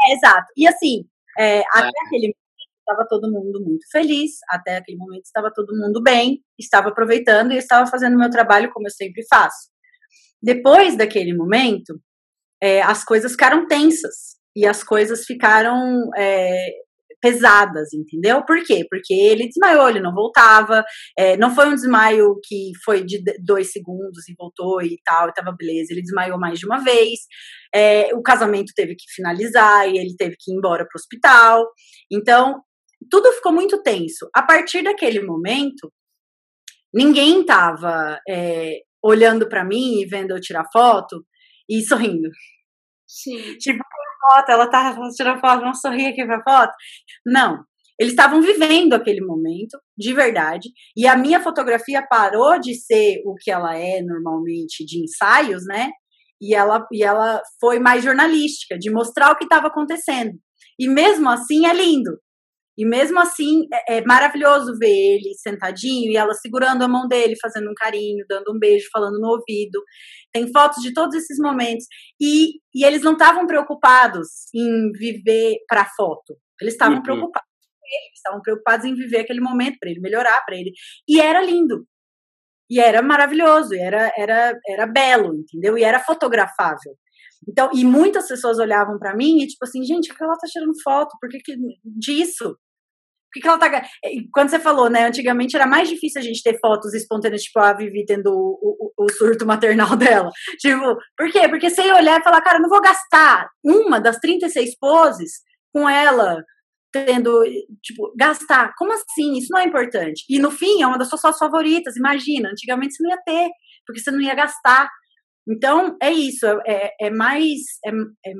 [0.00, 0.46] Então, é, exato.
[0.56, 1.04] E assim,
[1.38, 2.06] é, até é.
[2.06, 2.36] aquele momento
[2.78, 7.58] estava todo mundo muito feliz, até aquele momento estava todo mundo bem, estava aproveitando e
[7.58, 9.68] estava fazendo o meu trabalho como eu sempre faço.
[10.42, 12.00] Depois daquele momento,
[12.62, 16.70] é, as coisas ficaram tensas e as coisas ficaram é,
[17.20, 18.42] pesadas, entendeu?
[18.44, 18.86] Por quê?
[18.88, 20.84] Porque ele desmaiou, ele não voltava,
[21.16, 25.34] é, não foi um desmaio que foi de dois segundos e voltou e tal, e
[25.34, 27.20] tava beleza, ele desmaiou mais de uma vez,
[27.74, 31.66] é, o casamento teve que finalizar e ele teve que ir embora pro hospital,
[32.10, 32.60] então
[33.10, 34.28] tudo ficou muito tenso.
[34.34, 35.92] A partir daquele momento,
[36.92, 41.24] ninguém tava é, olhando para mim e vendo eu tirar foto
[41.68, 42.28] e sorrindo.
[43.06, 43.56] Sim.
[43.58, 43.82] Tipo,
[44.20, 46.72] foto, ela tá tirando foto, vamos sorrir aqui pra foto.
[47.26, 47.64] Não.
[47.98, 53.34] Eles estavam vivendo aquele momento, de verdade, e a minha fotografia parou de ser o
[53.34, 55.90] que ela é normalmente de ensaios, né?
[56.40, 60.32] E ela, e ela foi mais jornalística, de mostrar o que estava acontecendo.
[60.78, 62.18] E mesmo assim é lindo.
[62.78, 67.34] E mesmo assim é, é, maravilhoso ver ele sentadinho e ela segurando a mão dele,
[67.38, 69.82] fazendo um carinho, dando um beijo, falando no ouvido.
[70.32, 71.86] Tem fotos de todos esses momentos.
[72.20, 76.36] E, e eles não estavam preocupados em viver para foto.
[76.60, 77.02] Eles estavam uhum.
[77.02, 77.50] preocupados
[77.92, 80.72] eles estavam preocupados em viver aquele momento para ele melhorar para ele.
[81.08, 81.84] E era lindo.
[82.70, 85.76] E era maravilhoso, era era era belo, entendeu?
[85.76, 86.96] E era fotografável.
[87.48, 90.80] Então, e muitas pessoas olhavam para mim e tipo assim, gente, que ela tá tirando
[90.82, 91.16] foto?
[91.20, 92.56] Por que, que disso?
[93.32, 93.82] Que, que ela tá.
[94.32, 95.06] Quando você falou, né?
[95.06, 99.04] Antigamente era mais difícil a gente ter fotos espontâneas, tipo a Vivi tendo o, o,
[99.04, 100.30] o surto maternal dela.
[100.58, 101.48] Tipo, por quê?
[101.48, 105.40] Porque você ia olhar e falar, cara, não vou gastar uma das 36 poses
[105.72, 106.42] com ela
[106.92, 107.42] tendo,
[107.82, 108.74] tipo, gastar.
[108.76, 109.38] Como assim?
[109.38, 110.24] Isso não é importante.
[110.28, 111.96] E no fim, é uma das suas fotos favoritas.
[111.96, 113.50] Imagina, antigamente você não ia ter,
[113.86, 114.88] porque você não ia gastar.
[115.48, 116.46] Então, é isso.
[116.66, 117.60] É, é mais.
[117.84, 118.32] É, é,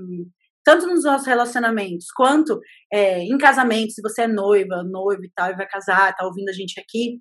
[0.64, 2.60] tanto nos nossos relacionamentos, quanto
[2.92, 6.48] é, em casamento, se você é noiva, noivo e tal, e vai casar, tá ouvindo
[6.48, 7.18] a gente aqui,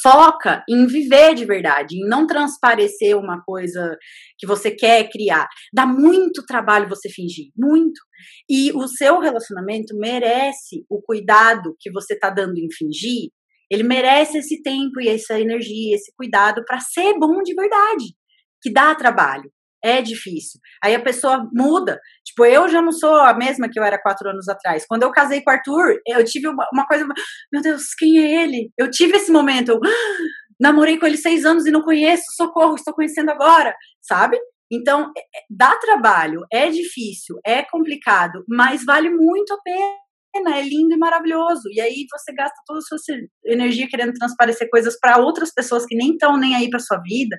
[0.00, 3.96] foca em viver de verdade, em não transparecer uma coisa
[4.38, 5.48] que você quer criar.
[5.72, 8.00] Dá muito trabalho você fingir, muito.
[8.48, 13.30] E o seu relacionamento merece o cuidado que você está dando em fingir.
[13.70, 18.14] Ele merece esse tempo e essa energia, esse cuidado para ser bom de verdade,
[18.60, 19.50] que dá trabalho.
[19.84, 20.60] É difícil.
[20.82, 22.00] Aí a pessoa muda.
[22.24, 24.84] Tipo, eu já não sou a mesma que eu era quatro anos atrás.
[24.86, 27.06] Quando eu casei com o Arthur, eu tive uma, uma coisa.
[27.52, 28.70] Meu Deus, quem é ele?
[28.78, 29.72] Eu tive esse momento.
[29.72, 30.18] Eu, ah,
[30.60, 32.24] namorei com ele seis anos e não conheço.
[32.36, 33.74] Socorro, estou conhecendo agora.
[34.00, 34.38] Sabe?
[34.70, 40.62] Então, é, é, dá trabalho, é difícil, é complicado, mas vale muito a pena é
[40.62, 41.68] lindo e maravilhoso.
[41.70, 42.96] E aí você gasta toda a sua
[43.44, 47.36] energia querendo transparecer coisas para outras pessoas que nem estão nem aí para sua vida.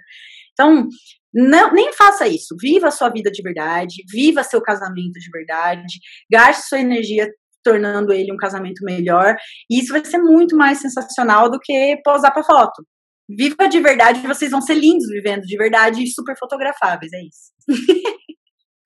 [0.52, 0.88] Então,
[1.34, 2.56] não, nem faça isso.
[2.62, 6.00] Viva a sua vida de verdade, viva seu casamento de verdade,
[6.32, 7.28] gaste sua energia
[7.64, 9.36] tornando ele um casamento melhor.
[9.70, 12.86] E isso vai ser muito mais sensacional do que posar para foto.
[13.28, 17.54] Viva de verdade, vocês vão ser lindos vivendo de verdade e super fotografáveis, é isso.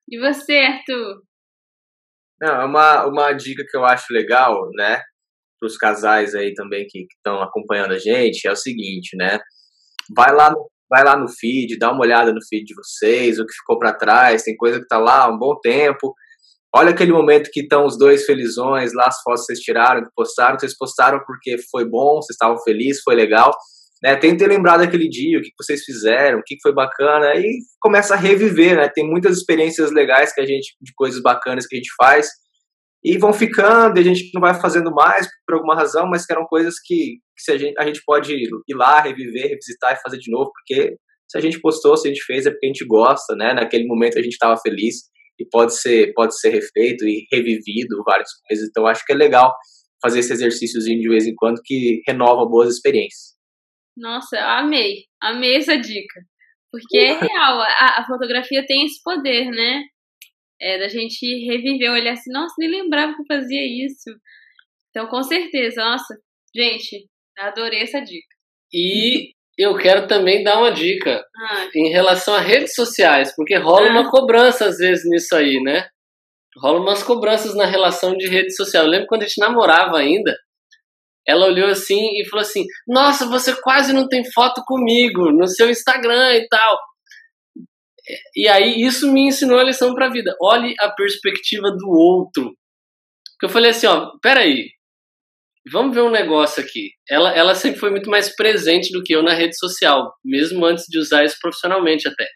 [0.08, 1.22] e você, Arthur?
[2.40, 5.02] Não, é uma, uma dica que eu acho legal, né,
[5.58, 9.40] para os casais aí também que estão acompanhando a gente, é o seguinte, né,
[10.14, 13.46] vai lá no vai lá no feed, dá uma olhada no feed de vocês, o
[13.46, 16.14] que ficou para trás, tem coisa que tá lá há um bom tempo.
[16.74, 20.10] Olha aquele momento que estão os dois felizões, lá as fotos que vocês tiraram, que
[20.14, 23.52] postaram, vocês postaram porque foi bom, vocês estavam felizes, foi legal.
[24.02, 24.14] Né?
[24.16, 28.16] Tentem lembrar daquele dia, o que vocês fizeram, o que foi bacana, e começa a
[28.16, 28.88] reviver, né?
[28.88, 32.28] Tem muitas experiências legais que a gente, de coisas bacanas que a gente faz,
[33.04, 36.32] e vão ficando, e a gente não vai fazendo mais por alguma razão, mas que
[36.32, 40.18] eram coisas que, que a, gente, a gente pode ir lá, reviver, revisitar e fazer
[40.18, 40.96] de novo, porque
[41.30, 43.52] se a gente postou, se a gente fez, é porque a gente gosta, né?
[43.52, 45.02] Naquele momento a gente estava feliz
[45.38, 48.68] e pode ser, pode ser refeito e revivido várias coisas.
[48.68, 49.54] Então acho que é legal
[50.02, 53.36] fazer esse exercíciozinho de vez em quando que renova boas experiências.
[53.96, 56.20] Nossa, amei, amei essa dica.
[56.70, 59.82] Porque é real, a, a fotografia tem esse poder, né?
[60.60, 64.10] É, da gente reviver, olhar assim, nossa, nem lembrava que eu fazia isso.
[64.90, 66.16] Então, com certeza, nossa,
[66.54, 68.26] gente, adorei essa dica.
[68.72, 71.68] E eu quero também dar uma dica ah.
[71.74, 73.90] em relação a redes sociais, porque rola ah.
[73.90, 75.88] uma cobrança às vezes nisso aí, né?
[76.56, 78.84] Rola umas cobranças na relação de rede social.
[78.84, 80.36] Eu lembro quando a gente namorava ainda,
[81.26, 85.68] ela olhou assim e falou assim: Nossa, você quase não tem foto comigo no seu
[85.68, 86.78] Instagram e tal.
[88.34, 90.34] E aí isso me ensinou a lição para a vida.
[90.40, 92.54] Olhe a perspectiva do outro.
[93.38, 94.70] Que eu falei assim, ó, peraí,
[95.70, 96.90] vamos ver um negócio aqui.
[97.08, 100.84] Ela, ela sempre foi muito mais presente do que eu na rede social, mesmo antes
[100.88, 102.26] de usar isso profissionalmente até.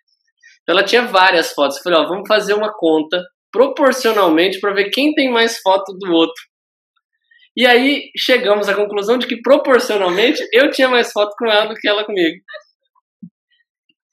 [0.62, 1.76] Então ela tinha várias fotos.
[1.76, 6.12] Eu falei, ó, vamos fazer uma conta proporcionalmente para ver quem tem mais foto do
[6.12, 6.42] outro.
[7.54, 11.74] E aí chegamos à conclusão de que proporcionalmente eu tinha mais foto com ela do
[11.74, 12.40] que ela comigo.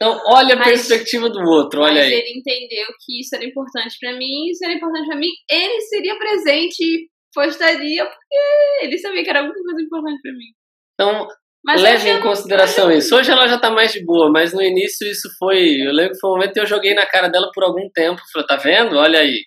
[0.01, 2.09] Então, olha a mas, perspectiva do outro, olha aí.
[2.09, 5.81] Mas ele entendeu que isso era importante para mim, isso era importante para mim, ele
[5.81, 10.53] seria presente, postaria, porque ele sabia que era alguma coisa importante para mim.
[10.93, 11.27] Então,
[11.65, 13.13] mas leve em consideração isso.
[13.13, 15.81] Hoje ela já tá mais de boa, mas no início isso foi.
[15.81, 18.21] Eu lembro que foi um momento que eu joguei na cara dela por algum tempo.
[18.31, 18.95] Falei, tá vendo?
[18.95, 19.41] Olha aí.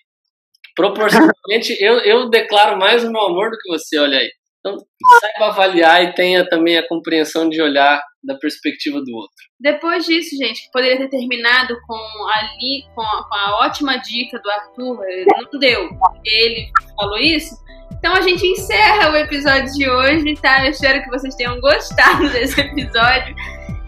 [0.75, 4.29] Proporcionalmente, eu, eu declaro mais o meu amor do que você, olha aí.
[4.65, 4.77] Então,
[5.19, 9.35] saiba avaliar e tenha também a compreensão de olhar da perspectiva do outro.
[9.59, 11.99] Depois disso, gente, poderia ter terminado com
[12.37, 15.89] ali com a, com a ótima dica do Arthur, não deu.
[16.23, 17.61] Ele falou isso.
[17.91, 20.65] Então a gente encerra o episódio de hoje, tá?
[20.65, 23.35] Eu espero que vocês tenham gostado desse episódio,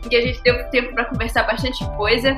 [0.06, 2.36] em que a gente deu tempo para conversar bastante coisa.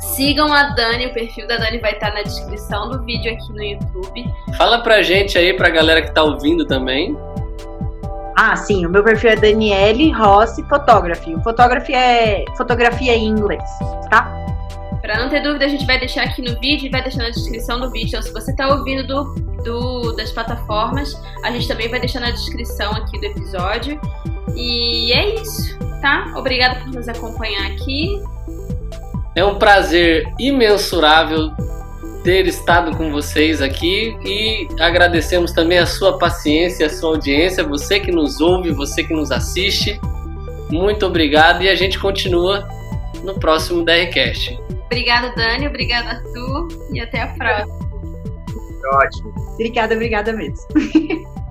[0.00, 3.62] Sigam a Dani, o perfil da Dani vai estar na descrição do vídeo aqui no
[3.62, 4.24] YouTube.
[4.58, 7.16] Fala pra gente aí, pra galera que tá ouvindo também.
[8.36, 11.34] Ah, sim, o meu perfil é Daniele Rossi Photography.
[11.34, 13.62] O photography é fotografia em inglês,
[14.10, 14.28] tá?
[15.00, 17.30] Pra não ter dúvida, a gente vai deixar aqui no vídeo e vai deixar na
[17.30, 18.08] descrição do vídeo.
[18.08, 21.14] Então, se você tá ouvindo do, do, das plataformas,
[21.44, 24.00] a gente também vai deixar na descrição aqui do episódio.
[24.56, 26.32] E é isso, tá?
[26.36, 28.22] Obrigada por nos acompanhar aqui.
[29.36, 31.52] É um prazer imensurável
[32.24, 38.00] ter estado com vocês aqui e agradecemos também a sua paciência, a sua audiência, você
[38.00, 40.00] que nos ouve, você que nos assiste.
[40.70, 42.66] Muito obrigado e a gente continua
[43.22, 44.58] no próximo DRCast.
[44.86, 47.84] Obrigada, Dani, obrigada, Arthur, e até a próxima.
[48.94, 49.34] Ótimo.
[49.52, 50.66] Obrigada, obrigada mesmo.